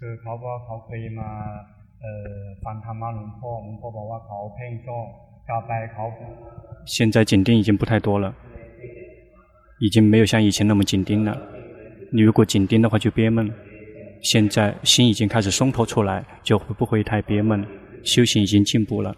[0.00, 1.22] 去考吧，考飞嘛。
[1.22, 2.08] 呃，
[2.62, 4.90] 凡他妈龙婆，龙婆把我考偏掉，
[5.46, 6.16] 加倍考补。
[6.86, 8.34] 现在紧盯已经不太多了，
[9.78, 11.38] 已经没有像以前那么紧盯了。
[12.10, 13.52] 你如果紧盯的话就憋闷。
[14.22, 17.66] 现在心已经开始松脱出来，就不会太憋闷。
[18.02, 19.14] 修行已经进步了，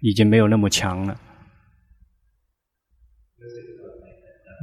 [0.00, 1.18] 已经没有那么强了。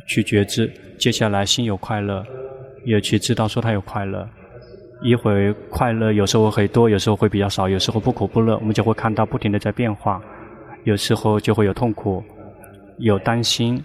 [0.07, 2.25] 去觉知，接下来心有快乐。
[2.85, 4.27] 也去知道说他有快乐，
[5.01, 10.21] 一会快乐有时候会多，有时候会比较少，有时候不苦不乐，我们就会看到不停的在变化。
[10.83, 12.23] 有时候就会有痛苦，
[12.99, 13.83] 有担心，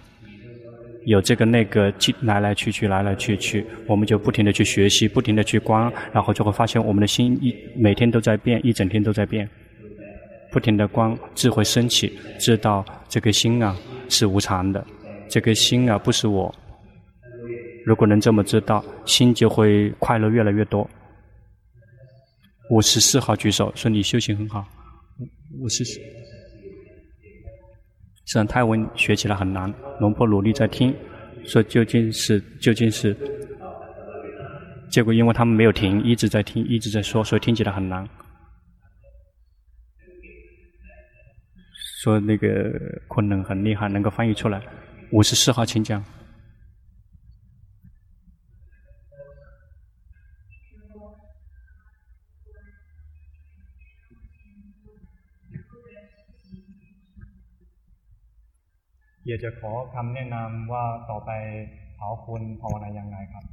[1.05, 9.49] 有这个那个来来去去来来去去，我们就不停的去学习，不停的去观，然后就会发现我们的心一每天都在变，一整天都在变，
[10.51, 13.75] 不停的观，智慧升起，知道这个心啊
[14.07, 14.85] 是无常的，
[15.27, 16.53] 这个心啊不是我。
[17.85, 20.89] 如果能这么知道，心就会快乐越来越多。
[22.69, 24.65] 五十四号举手，说你修行很好。
[25.59, 25.99] 五十四，实
[28.25, 29.73] 际上泰文学起来很难。
[29.99, 30.95] 龙婆努力在听，
[31.43, 33.13] 说究竟是究竟是，
[34.89, 38.07] 结果因为他们没有停，一直在听，一直在说，所以听起来很难。
[42.03, 42.47] 说那个
[43.09, 44.61] 可能很厉害，能够翻译出来。
[45.11, 46.01] 五十四号，请讲。
[59.26, 61.30] อยากจะขอคำแนะนำว่าต่อไป
[61.96, 63.44] เขาควรภาวนาอย่างไรครับ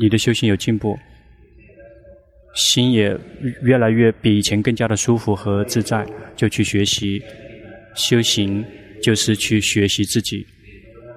[0.00, 0.98] 你的修行有进步，
[2.54, 3.16] 心也
[3.62, 7.22] 越来越比以前更加的舒服和自在，就去学习。
[7.94, 8.64] 修行
[9.00, 10.44] 就是去学习自己，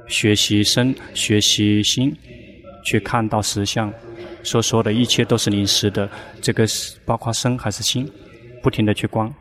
[0.07, 2.15] 学习身，学习心，
[2.85, 3.91] 去看到实相。
[4.43, 6.07] 说所有的一切都是临时的，
[6.39, 8.07] 这个是包括身还是心，
[8.61, 9.33] 不停的去观。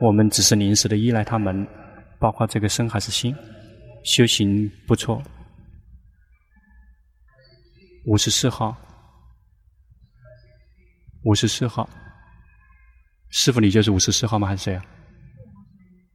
[0.00, 1.66] 我们只是临时的依赖他们，
[2.18, 3.34] 包括这个身还是心。
[4.04, 5.22] 修行不错。
[8.06, 8.74] 五十四号，
[11.24, 11.86] 五十四号，
[13.28, 14.48] 师傅，你就是五十四号吗？
[14.48, 14.84] 还是谁啊？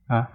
[0.07, 0.27] 啊？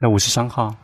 [0.00, 0.74] 那五十三号。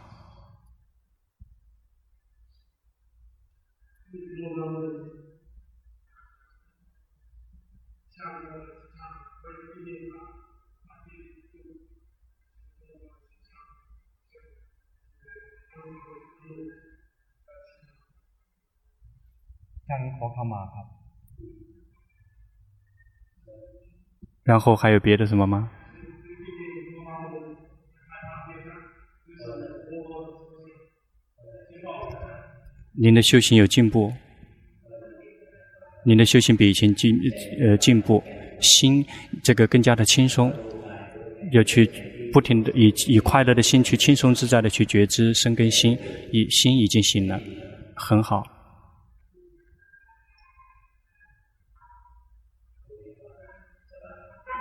[24.44, 25.70] 然后还有别的什么吗？
[32.92, 34.12] 您的修行有进步，
[36.04, 37.18] 您的修行比以前进
[37.60, 38.22] 呃进步，
[38.60, 39.04] 心
[39.42, 40.52] 这个更加的轻松，
[41.52, 41.86] 要去
[42.32, 45.96] 不停的以以快乐的心去轻松自在的去觉知身跟心，
[46.30, 47.40] 以心已经醒了，
[47.94, 48.59] 很好。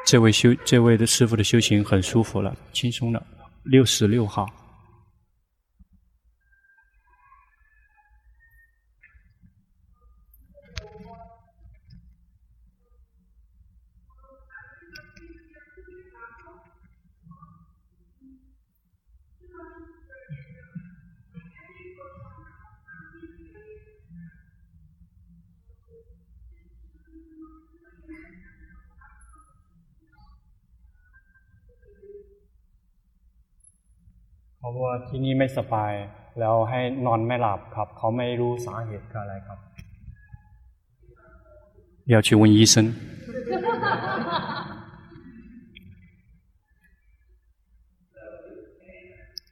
[0.05, 3.23] 这位修，这位的师傅的修行很舒服了，轻松了。
[3.63, 4.45] 六十六号。
[34.58, 35.92] เขาว่าที่นี่ไม่สบาย
[36.38, 39.58] แล้วให้นอนไม่หลับครับเขาไม่รู้สาเหตุคืออะไรครับ
[42.12, 42.94] 要去问医生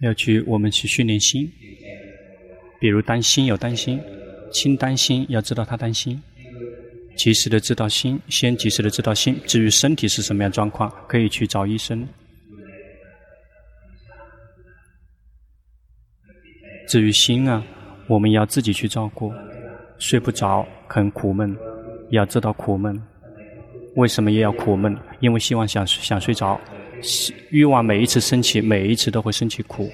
[0.01, 1.51] 要去我们去训练心
[2.79, 4.03] 比如担心有担心
[4.51, 6.21] 轻担心要知道他担心
[7.17, 12.07] 及时的知道心先及时的知道心至于身体是什么样状况可以去找医生
[16.88, 17.62] 至于心啊，
[18.08, 19.32] 我们要自己去照顾。
[20.00, 21.58] 睡不着，很苦闷，
[22.12, 23.02] 要知道苦闷。
[23.95, 24.95] 为什么也要苦闷？
[25.19, 26.60] 因为希望想想睡着，
[27.50, 29.89] 欲望每一次升起，每一次都会升起苦。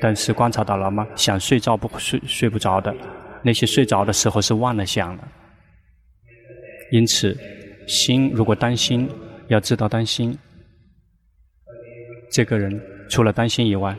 [0.00, 1.06] 但是观察到了吗？
[1.16, 2.94] 想睡着不睡睡不着的，
[3.42, 5.28] 那些睡着的时候是忘了想了。
[6.92, 7.36] 因此，
[7.86, 9.08] 心如果担心，
[9.48, 10.38] 要知道担心。
[12.30, 13.96] 这个人除了担心以外。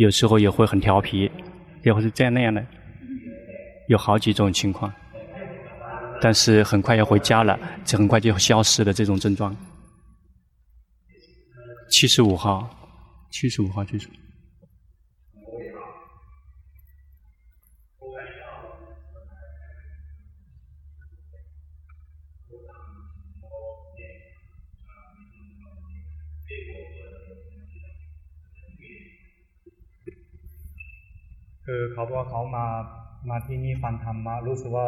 [0.00, 1.30] 有时候也会很调皮，
[1.84, 2.66] 也会是这样那样的，
[3.88, 4.90] 有好几种情况。
[6.22, 9.54] 但是很快要回家了，这很快就消失了这种症状。
[11.90, 12.66] 七十五号，
[13.30, 14.12] 七十五号七十五。
[31.69, 32.65] คือเขาบอกว่าเขามา
[33.29, 34.87] มาที่นี่ฟังธรรมะรู้สึกว่า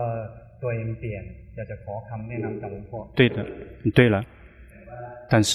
[0.62, 1.24] ตัวเองเปลี่ยน
[1.56, 3.38] อยากจะขอคำแนะนำจากหลวงพ่อ对的，
[3.98, 4.18] 对了，
[5.32, 5.52] 但是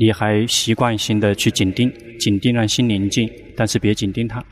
[0.00, 4.42] 你还习惯性的去紧盯，紧盯让心宁静，但是别紧盯它。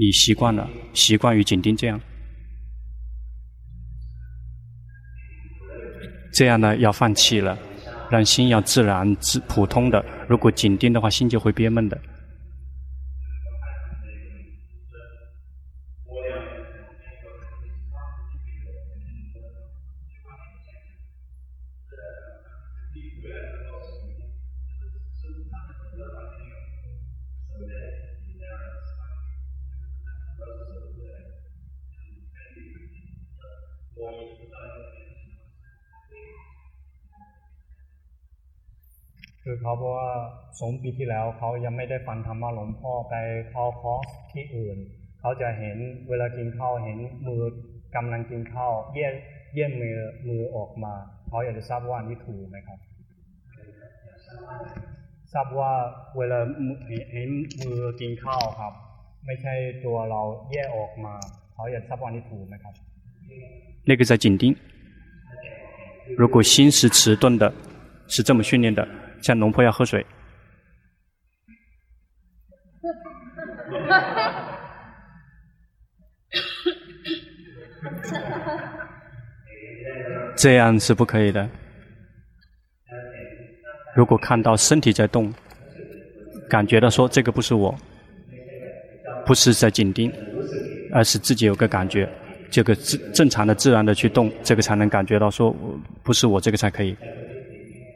[0.00, 2.00] 你习惯了，习惯于紧盯这样，
[6.32, 7.58] 这样呢要放弃了，
[8.08, 10.04] 让心要自然、自普通的。
[10.28, 11.98] 如果紧盯的话，心就会憋闷的。
[39.43, 40.13] คือเขาบอกว่า
[40.59, 43.15] สองปีที่แล้วเขายังไม่ได้ฟังธรรมะหลวงพ่อไป
[43.49, 44.77] เข้าคอร์สที่อื่น
[45.19, 45.77] เขาจะเห็น
[46.09, 47.43] เวลากินข้าวเห็นมือ
[47.95, 49.13] กำลังกินข้าวแยก
[49.55, 50.93] แยกมือมือออกมา
[51.27, 52.79] เขาอยากจะทราบว่านี่ถูกไหมครับ
[55.33, 55.71] ทราบว่า
[56.17, 56.39] เวลา
[57.11, 57.29] เห็น
[57.61, 58.73] มือกินข้าวครับ
[59.25, 59.53] ไม่ใช่
[59.85, 60.21] ตัวเรา
[60.51, 61.15] แยกออกมา
[61.53, 62.75] เขาอยากทราบว่านี่ถูกไหมครับ
[63.85, 64.55] 那个在紧盯。
[66.17, 67.53] 如果心是迟钝的，
[68.07, 68.85] 是这么训练的，
[69.21, 70.05] 像龙婆要喝水。
[80.35, 81.49] 这样是不可以的。
[83.95, 85.33] 如果看到身体在动，
[86.49, 87.73] 感觉到说这个不是我，
[89.25, 90.11] 不是在紧盯，
[90.91, 92.09] 而是自己有个感觉，
[92.53, 95.55] 这个自正常的、自然的去动，这个才能感觉到说
[96.03, 96.95] 不是我，这个才可以。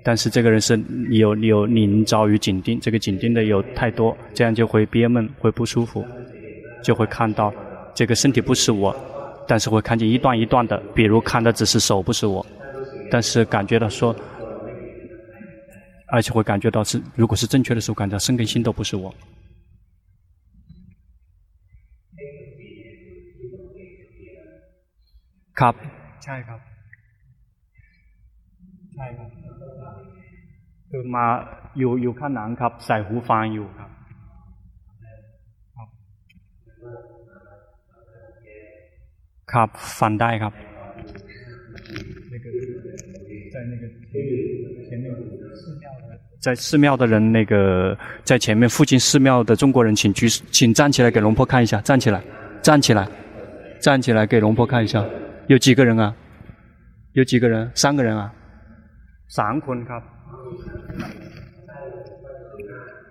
[0.04, 0.80] 但是这个人是
[1.12, 6.04] 有有临着于紧盯，这个紧盯的有太多，这样就会憋闷，会不舒服，
[6.82, 7.54] 就会看到
[7.94, 8.96] 这个身体不是我，
[9.48, 12.44] 但是会看见一段一段的，比如看的只是手不是我，
[13.12, 14.16] 但是感觉到说。
[16.10, 19.14] 而且会感觉到是，如果是正确的时候，感到身跟心都不是我。
[25.61, 25.75] ครับ
[26.25, 26.61] ใช่ครับ
[28.95, 29.29] ใช่ครับ
[30.91, 31.27] คือมา
[31.79, 33.91] อยู่อยู่ข้างหลังครับใส่หูฟังอยู่ครับ
[39.53, 39.69] ครับ
[40.01, 40.53] ฟังได้ครับ
[43.55, 43.85] 在那个
[44.89, 45.05] 前面
[45.61, 47.55] 寺庙的，在寺庙的人，那个
[48.25, 52.23] 在前面附近寺庙的中国人，请举，请站起来给龙婆看一下，站起来，
[52.63, 53.07] 站起来，
[53.79, 55.05] 站起来给龙婆看一下，
[55.49, 56.15] 有几个人啊？
[57.13, 57.71] 有几个人？
[57.75, 58.33] 三个人啊？
[59.29, 60.03] 三坤ครับ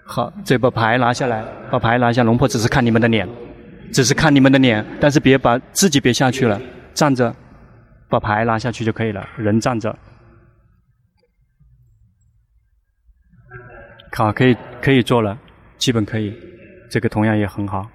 [0.05, 3.27] 好，这把牌拿下来，把牌拿下，龙婆只是看你们的脸，
[3.93, 6.59] 只是看你们的脸，但是别把自己别下去了，
[6.93, 7.33] 站着，
[8.09, 9.95] 把牌拿下去就可以了，人站着。
[14.13, 15.37] 好，可以可以做了，
[15.77, 16.35] 基本可以，
[16.89, 17.87] 这个同样也很好。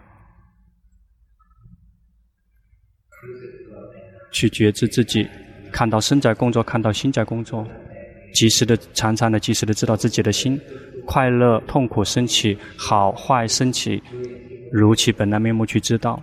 [4.32, 5.28] 去觉知自己，
[5.72, 7.68] 看到身在工作，看到心在工作，
[8.34, 10.60] 及时的、常常的、及时的知道自己的心，
[11.06, 14.02] 快乐、痛苦升起，好坏升起，
[14.72, 16.22] 如其本来面目去知道。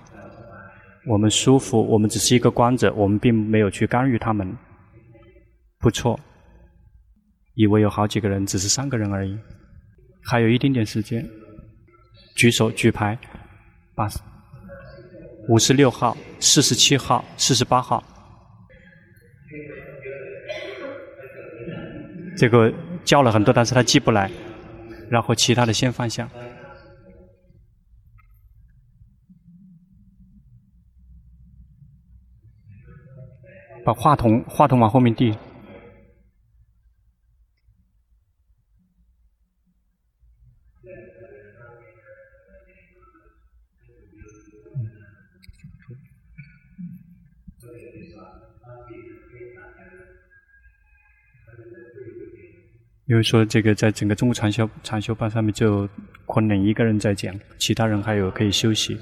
[1.07, 4.47] 我们舒服，我们只是一个观者，我们并没有去干预他们。
[5.79, 6.19] 不错，
[7.55, 9.39] 以为有好几个人，只是三个人而已。
[10.25, 11.27] 还有一点点时间，
[12.37, 13.19] 举手举牌，
[13.95, 14.07] 把
[15.49, 18.05] 五十六号、四十七号、四十八号，
[22.37, 22.71] 这个
[23.03, 24.31] 叫了很多，但是他记不来，
[25.11, 26.29] 然后其他的先放下，
[33.87, 35.35] 把话筒话筒往后面递。
[53.19, 55.89] 比如说，这个在整个中国禅修禅修班上面，就
[56.25, 58.97] 可能一个人在讲，其他人还有可以休息。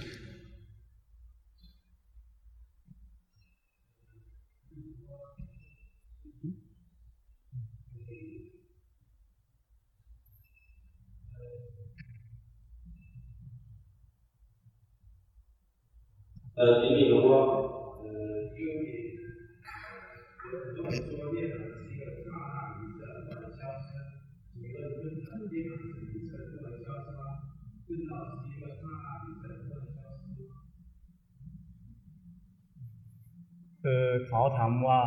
[34.36, 35.00] เขาถามว่า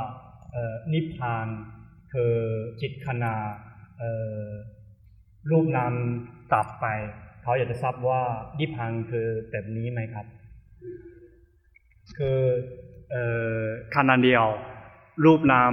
[0.93, 1.47] นิพพาน
[2.13, 2.33] คือ
[2.81, 3.35] จิตขณะ
[5.49, 5.93] รูปนาม
[6.53, 6.85] ตับไป
[7.41, 8.21] เขาอยากจะทราบว่า
[8.59, 10.25] นิพพานคือแบบนี้ไหมครับ
[12.17, 12.39] คือ
[13.95, 14.45] ขณะเดียว
[15.25, 15.71] รูปนาม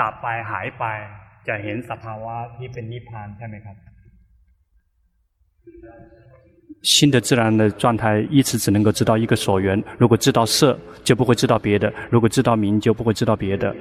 [0.00, 0.84] ตับไปหายไป
[1.48, 3.76] จะเห็นสภาวะที่เป็นนิพพานใช่ไหมครับ
[6.82, 9.82] 心的自然的状态，一直只能够知道一个所缘。
[9.98, 13.74] 如果知道色，就不会知道别的；如果知道名，就不会知道别的。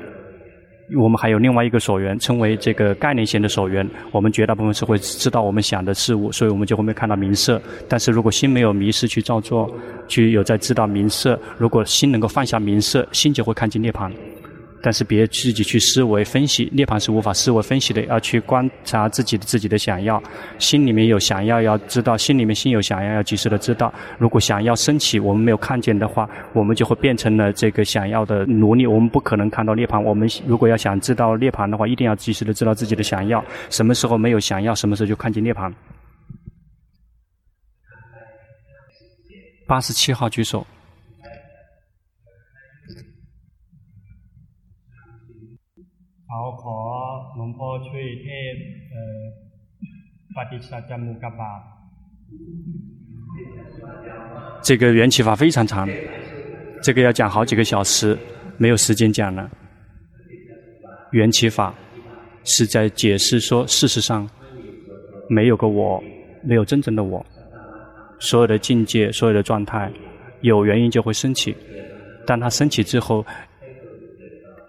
[0.98, 3.90] 我们还有另外一个所缘，称为这个概念性的所缘。
[4.12, 7.62] 我们绝大部分是会知道我们想的事物，所以我们就会没看到名色。
[7.88, 9.74] 但是如果心没有迷失去造作，
[10.08, 14.12] 去有在知道名色，如果心能够放下名色，心就会看见涅槃。
[14.86, 20.22] 但是别自己去思维分析，涅槃是无法思维分析的，要去观察自己的自己的想要，
[20.60, 23.94] 心里面有想要，要知道心里面心有想要，要及时的知道。
[24.18, 30.02] 如果想要升起，我们没有看见的话，我们就会变成了这个想要的奴隶，我们不可能看到涅槃。
[30.02, 35.74] 我们如果要想知道涅槃的话，一定要及时的知道自己的想要，什么时候没有想要，什么时候就看见涅槃。
[39.66, 40.68] 八十七号举手。
[46.33, 46.77] 好，ขอ
[47.37, 48.55] หลวงพ่อช่วยเทศ
[48.91, 49.21] เอ่อ
[50.37, 51.61] ปฏิสัจจมุกับบาท。
[54.63, 55.89] 这个缘起法非常长，
[56.83, 58.17] 这个要讲好几个小时，
[58.59, 59.49] 没有时间讲了。
[61.13, 61.73] 缘起法
[62.45, 64.29] 是在解释说，事实上
[65.29, 66.03] 没有个我，
[66.43, 67.25] 没有真正的我。
[68.21, 69.91] 所有的境界，所有的状态，
[70.43, 71.57] 有原因就会升起。
[72.27, 73.25] 当它升起之后，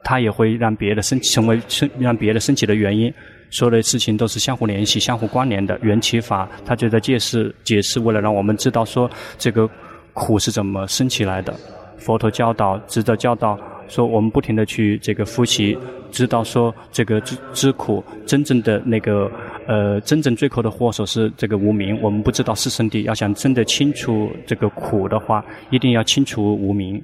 [0.04, 3.12] 它也会让别的升起，成为升让别的升起的原因。
[3.50, 5.78] 所有的事情都是相互联系、相互关联的。
[5.82, 9.68] 缘起法，它就在解释解释，为了让我们知道说这个
[10.12, 11.54] 苦是怎么升起来的。
[11.98, 15.76] 佛陀教导，值得教导，说我们不停地去这个复习，
[16.10, 19.30] 知道说这个知知苦真正的那个。
[19.66, 21.98] 呃，真正罪魁的祸首是这个无明。
[22.02, 27.02] 我们不知道四圣谛，要想真的清除这个苦的话，一定要清除无明。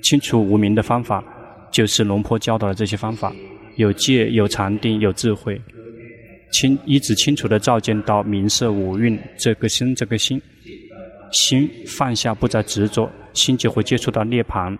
[0.00, 1.24] 清除无明的方法，
[1.70, 3.32] 就是龙坡教导的这些方法：
[3.76, 5.60] 有戒、有禅定、有智慧。
[6.50, 10.40] 清一直清楚的照见到名色五蕴这个心，这个心，
[11.30, 14.76] 心放下，不再执着，心就会接触到涅槃，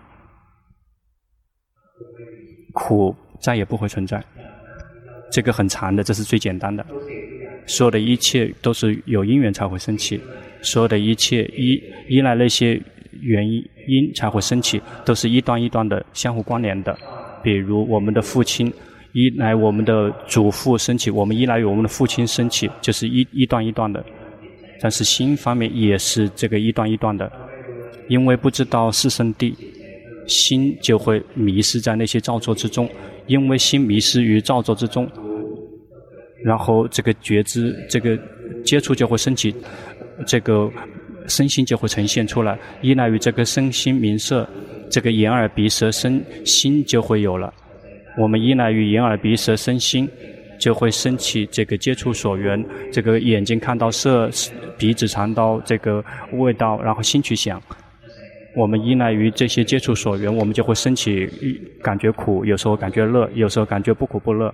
[2.73, 4.23] 苦再也不会存在。
[5.31, 6.83] 这个很长的，这是最简单的。
[7.67, 10.19] 所有的一切都是有因缘才会升起，
[10.63, 12.81] 所有的一切依依赖那些
[13.21, 16.95] 原因才会升起，都是一段一段的相互关联的。
[17.43, 18.71] 比如我们的父亲
[19.13, 24.03] 依赖我们的祖父升起，我们依赖于我们的父亲升起，就是一一段一段的。
[24.81, 27.31] 但是心方面也是这个一段一段的，
[28.07, 29.55] 因为不知道是圣地，
[30.27, 32.89] 心就会迷失在那些造作之中。
[33.27, 35.07] 因为心迷失于造作之中，
[36.43, 38.17] 然后这个觉知、这个
[38.63, 39.53] 接触就会升起，
[40.25, 40.67] 这个
[41.29, 42.57] 身心就会呈现出来。
[42.81, 44.49] 依赖于这个身心名色，
[44.89, 47.53] 这个眼耳鼻舌身心就会有了。
[48.17, 50.09] 我们依赖于眼耳鼻舌身心，
[50.59, 52.61] 就会升起这个接触所缘。
[52.91, 54.29] 这个眼睛看到色，
[54.77, 56.03] 鼻子尝到这个
[56.33, 57.61] 味道，然后心去想。
[58.55, 61.29] 我们依赖于这些接触所缘，我们就会升起
[61.83, 64.53] 感觉苦，有时候感觉乐，有时候感觉不苦不乐。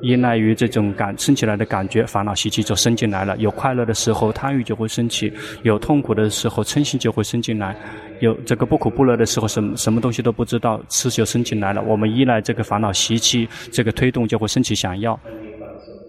[0.00, 3.36] 依赖于这种感升起来的感觉，烦恼习气就升进来了。
[3.38, 5.30] 有快乐的时候，贪欲就会升起；
[5.62, 7.76] 有痛苦的时候，嗔心就会升进来。
[8.20, 11.82] 有这个不苦不乐的时候，什么什么东西都不知道，痴就升进来了。
[11.82, 15.18] 我们依赖这个烦恼习气，这个推动就会升起想要。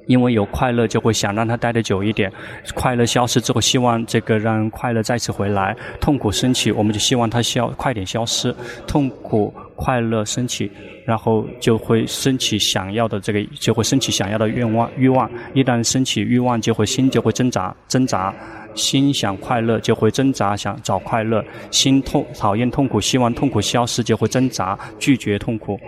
[0.07, 2.29] 因为有快乐，就会想让它待得久一点。
[2.73, 5.77] 快乐消失之后，希望这个让快乐再次回来。
[6.01, 8.53] 痛苦升起，我们就希望它消快点消失。
[8.85, 10.69] 痛苦、快乐升起，
[11.07, 15.29] 然后就会升起想要的这个，就会升起想要的愿望欲望。
[15.55, 18.31] 一旦升起欲望，就会心就会挣扎挣扎。
[18.75, 21.43] 心想快乐，就会挣扎想找快乐。
[21.71, 25.79] 心痛讨厌痛苦，希望痛苦消失，就会挣扎拒绝痛苦。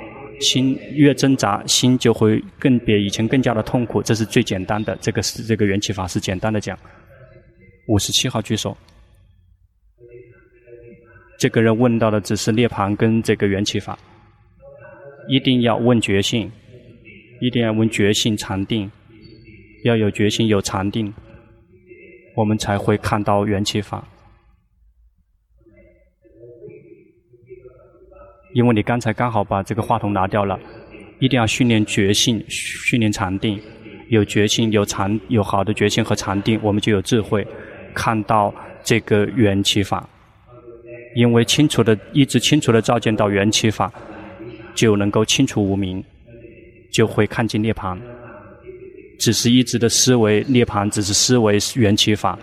[0.41, 4.02] 心越挣扎，心就会更比以前更加的痛苦。
[4.02, 6.78] 这是最简单的，这个是这个缘起法是简单的讲。
[7.88, 8.76] 五十七号举手。
[11.44, 14.00] 这个人问到的只是涅槃跟这个缘起法，
[15.28, 16.50] 一定要问觉性，
[17.41, 18.89] 一定要问觉性禅定，
[19.84, 21.14] 要有觉性有禅定，
[22.38, 24.08] 我们才会看到缘起法。
[28.54, 30.58] 因为你刚才刚好把这个话筒拿掉了，
[31.20, 33.62] 一定要训练觉性，训练禅定。
[34.08, 37.46] 有觉性，有禅，有好的觉性和禅定，我们就有智慧，
[37.94, 40.08] 看到这个缘起法。
[41.16, 43.91] 因为清楚的，一直清楚的照见到缘起法，
[44.74, 46.03] 就能够清除无明，
[46.91, 47.97] 就会看见涅槃。
[49.20, 52.38] 只是一直的思维涅槃，只是思维缘起法，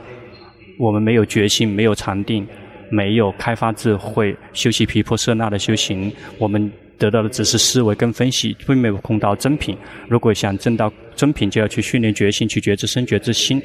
[0.78, 2.46] 我们没有觉性，没有禅定。
[2.92, 6.68] 没有开发智慧，修习毗婆舍那的修行，我们
[6.98, 9.78] 得到的只是思维跟分析，并没有碰到真品。
[10.08, 13.62] 如果想证到真品，就要去训练觉性，去觉知身、觉知心，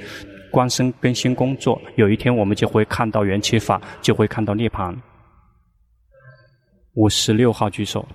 [0.54, 1.80] 观身跟心工作。
[1.96, 4.96] 有一天，我们就会看到缘起法，就会看到涅槃。
[6.94, 8.06] 五十六号举手，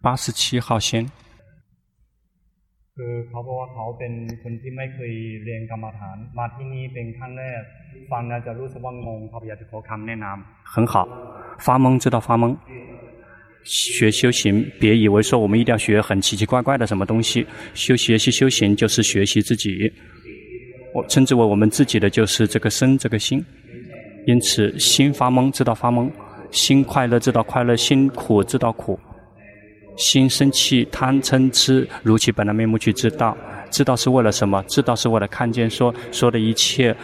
[0.00, 1.08] 八十七号先。
[2.94, 5.12] คือเขาบอกว่าเขาเป็นคนที่ไม่เคย
[5.44, 7.62] เรียนกรรมฐาน มาที่นี่เป็นครั้งแรก
[8.10, 10.94] ฟังแล้วจะรู้สึกว่างงเขาอยากจะขอคำแนะนำ很好
[11.64, 12.44] 发懵知道发懵
[13.67, 19.91] 学修行别以为说我们一定要学很奇奇怪怪的什么东西修学习修行就是学习自己。
[20.93, 23.43] 我称之为我们自己的就是这个身这个心。
[24.25, 26.09] 因此心发懵知道发懵
[26.49, 28.97] 心快乐知道快乐心苦知道苦。
[29.97, 33.35] 心生气贪嗔痴如其本来面目去知道，
[33.69, 34.63] 知道是为了什么？
[34.67, 36.95] 知道是为了看见说说的一切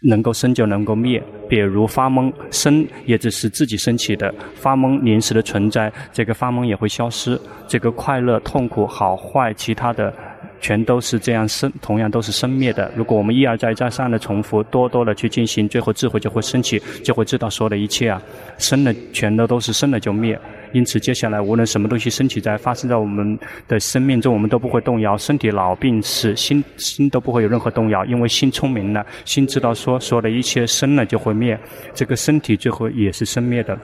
[0.00, 1.22] 能够生就能够灭。
[1.48, 7.40] 比如发懵，生也只是自己升起的，发懵临时的存在，这个发懵也会消失。
[7.68, 10.12] 这个快乐、痛苦、好坏，其他的
[10.60, 12.90] 全都是这样生，同样都是生灭的。
[12.96, 18.20] 如果我们一而再、再三的重复，多多的去进行，最后智慧就会升起，就会知道所有的一切啊，
[18.58, 20.38] 生的全都都是生了就灭。
[20.74, 25.16] 因此，接下来无论什么东西升起在发生在我们的生命中，我们都不会动摇。
[25.16, 31.56] 身体老病死，心心都不会有任何动摇，因为心聪明了，心知道说所有的一切生了就会灭，
[31.94, 33.78] 这个身体最后也是生灭的。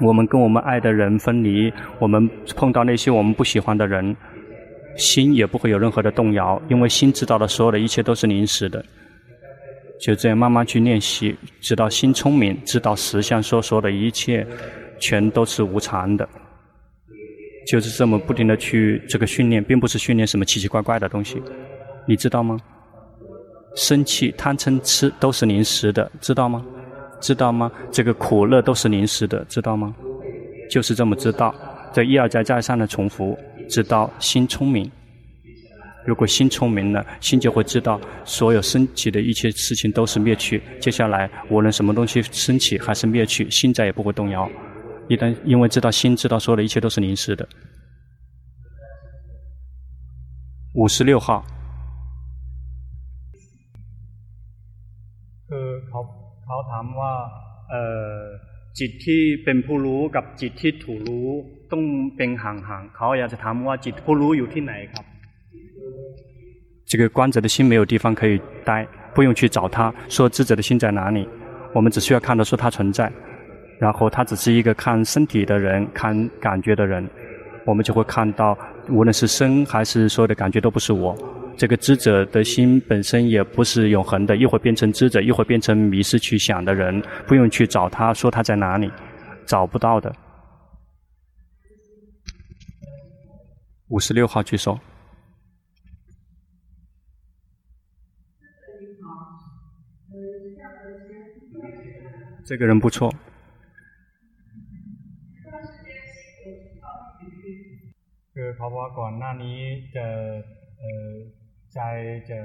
[0.00, 4.14] 我们跟我们爱的人分离，我们碰到那些我们不喜欢的人，
[4.96, 8.84] 心也不会有任何的动摇，因为心知道的所有的一切都是临时的。
[9.98, 14.46] 就这样慢慢去练习，直到心聪明，知道实相说说的一切。
[15.00, 16.28] 全都是无常的，
[17.66, 21.42] 就是这么不停的去这个训练，并不是训练什么奇奇怪怪的东西，
[22.06, 22.58] 你知道吗？
[23.76, 26.64] 生气、贪嗔痴都是临时的，知道吗？
[27.20, 27.70] 知道吗？
[27.90, 29.94] 这个苦乐都是临时的，知道吗？
[30.70, 31.54] 就是这么知道，
[31.92, 33.38] 这一而再再三的重复，
[33.68, 34.90] 知道心聪明。
[36.06, 40.62] 如果心聪明了，心就会知道所有升起的一切事情都是灭去。
[40.80, 44.50] 接下来无论什么东西升起还是灭去，心再也不会动摇。
[45.09, 47.47] 一旦因为知道心知道所有的一切都是临时的。
[50.73, 51.43] 五十六号。
[55.49, 55.99] คือเขา
[56.45, 57.13] เขาถามว่า
[57.69, 57.81] เอ่
[58.17, 58.19] อ
[58.79, 61.27] จิตที่เป็นผู้รู้กับจิตที่ถูกรู้
[61.71, 61.83] ต้อง
[62.17, 65.05] เป็นห่างๆเขาอยากจะถามว่าจิตผู้รู้อยู่ที่ไหนครับ
[66.91, 71.27] 这个观者的心没有地方可以待，不用去找他，说智者的心在哪里，
[71.73, 73.11] 我们只需要看到说它存在。
[73.80, 77.08] 然后他只是一个看身体的人，看感觉的人，
[77.64, 78.56] 我们就会看到，
[78.90, 81.16] 无论是身还是所有的感觉都不是我。
[81.56, 88.90] 这个知者的心本身也不是永恒的，一会变成知者，一会变成迷失去想的人，不用去找他说他在哪里，
[89.46, 90.14] 找不到的。
[93.88, 94.78] 五十六号举手。
[102.44, 103.12] 这个人不错。
[108.49, 109.59] คือเขาบอกว่าก่อนหน้านี้
[109.95, 110.05] จะ
[110.79, 111.09] เอ่อ
[111.73, 111.79] ใจ
[112.29, 112.39] จะ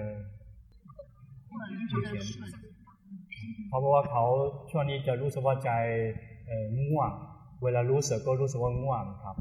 [3.68, 4.24] เขาบอกว่าเขา
[4.70, 5.70] ช่วงนี้จะรู้สึกว่าใจ
[6.47, 7.11] เอ่อง่วง
[7.62, 9.36] เวลารู้สึกก็รู้สึกว่าง่วงครับ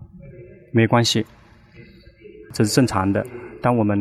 [0.78, 1.12] 没关系
[2.56, 3.18] 这是正常的
[3.64, 3.92] 当我们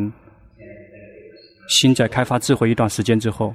[1.68, 3.54] 心在开发智慧一段时间之后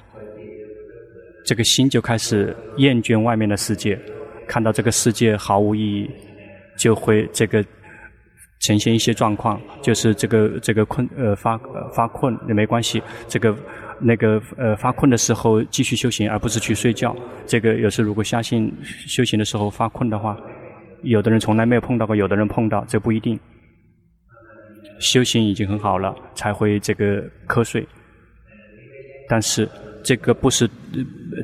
[1.46, 4.00] 这个心就开始厌倦外面的世界
[4.48, 6.10] 看到这个世界毫无意义
[6.78, 7.64] 就会这个
[8.61, 13.57] 呈现一些状况，就是这个这个困呃发呃发困也没关系，这个
[14.01, 17.15] 那个呃发困的时候继续修行，而不是去睡觉。
[17.47, 20.37] 这个有时如果相信修行的时候发困的话，
[21.03, 23.39] 有的人从来没有碰到过，有的人碰到，这不一定。
[24.99, 27.87] 修行已经很好了，才会这个瞌睡。
[29.29, 29.69] 但是
[30.03, 30.69] 这个不是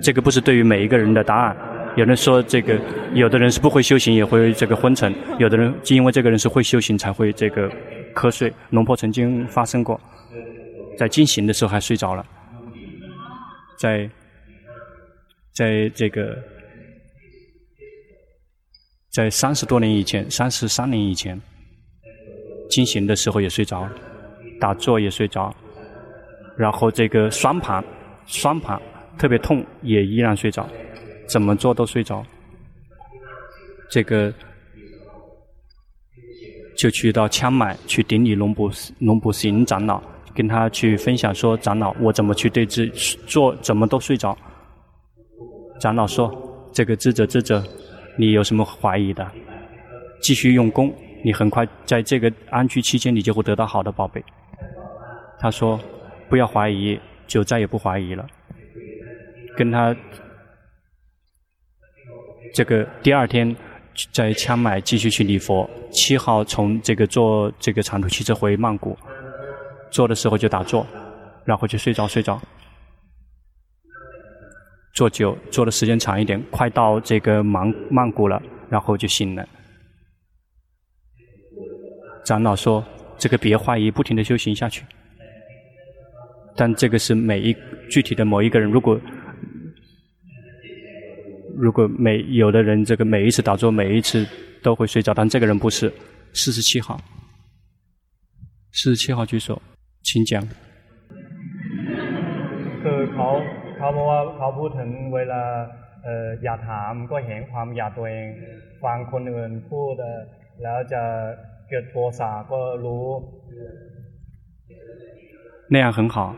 [0.03, 1.57] 这个不是对于每一个人的答案。
[1.97, 2.79] 有人说这个，
[3.13, 7.71] 有的人是不会修行也会这个昏沉，有的人就因为这个人是会修行才会这个
[8.15, 8.53] 瞌睡。
[8.71, 10.01] 龙婆曾经发生过，
[10.99, 12.27] 在进行的时候还睡着了，
[13.79, 14.11] 在
[15.53, 16.37] 在这个
[19.11, 21.41] 在三十多年以前，三十三年以前，
[22.69, 23.89] 进行的时候也睡着，
[24.61, 25.55] 打坐也睡着，
[26.57, 27.85] 然后这个双盘
[28.27, 28.81] 双盘
[29.17, 30.69] 特别痛也依然睡着。
[31.27, 32.25] 怎么做都睡着，
[33.91, 34.33] 这个
[36.77, 40.03] 就去到羌买去顶礼龙普龙普行长老，
[40.35, 42.89] 跟他去分享说：“长老，我怎么去对治
[43.27, 44.37] 做，怎么都睡着。”
[45.81, 46.33] 长老说
[46.73, 47.63] ：“这个智者智者，
[48.19, 49.27] 你有什么怀疑的？
[50.21, 50.95] 继续用功，
[51.25, 54.23] 你很快在这个安居期间，你就会得到好的宝贝。”
[55.41, 55.81] 他说
[56.29, 58.27] ：“不要怀疑，就再也不怀疑了。”
[59.57, 59.97] 跟他。
[62.53, 63.55] 这个第二天
[64.13, 68.97] 在清迈继续去礼佛，七号从这个坐这个长途汽车回曼谷，
[69.91, 70.87] 坐的时候就打坐，
[71.45, 72.41] 然后就睡着睡着。
[74.95, 79.45] 坐久，坐的时间长一点，快到这个曼曼谷了，然后就醒了。
[82.25, 82.85] 长老说
[83.19, 84.85] ：“这个别怀疑，不停的修行下去。”
[86.57, 87.57] 但这个是每一
[87.91, 88.99] 具体的某一个人，如果
[91.58, 94.26] 如果每有的人这个每一次打坐，每一次
[94.62, 95.92] 都会睡着，但这个人不是。
[96.32, 96.96] 四十七号，
[98.72, 99.60] 四十七号举手，
[100.04, 100.48] 请讲。
[102.84, 103.28] คือเขา
[103.78, 105.42] เขาบอกว่าเขาพูดถึงเวลา
[106.04, 108.28] เอ่ออยากถามก็เห็นความอยากตัวเอง
[108.84, 109.94] ฟังคนอื่นพูด
[110.64, 111.02] แล้วจะ
[111.70, 113.06] เกิดโทสะก็รู้
[115.74, 116.36] 那样很好，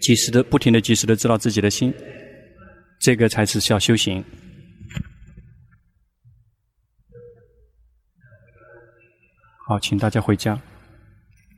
[0.00, 1.92] 及时的、不停的、及时的知道自己的心，
[2.99, 4.23] 这个才是需要修行。
[9.67, 10.59] 好，请大家回家。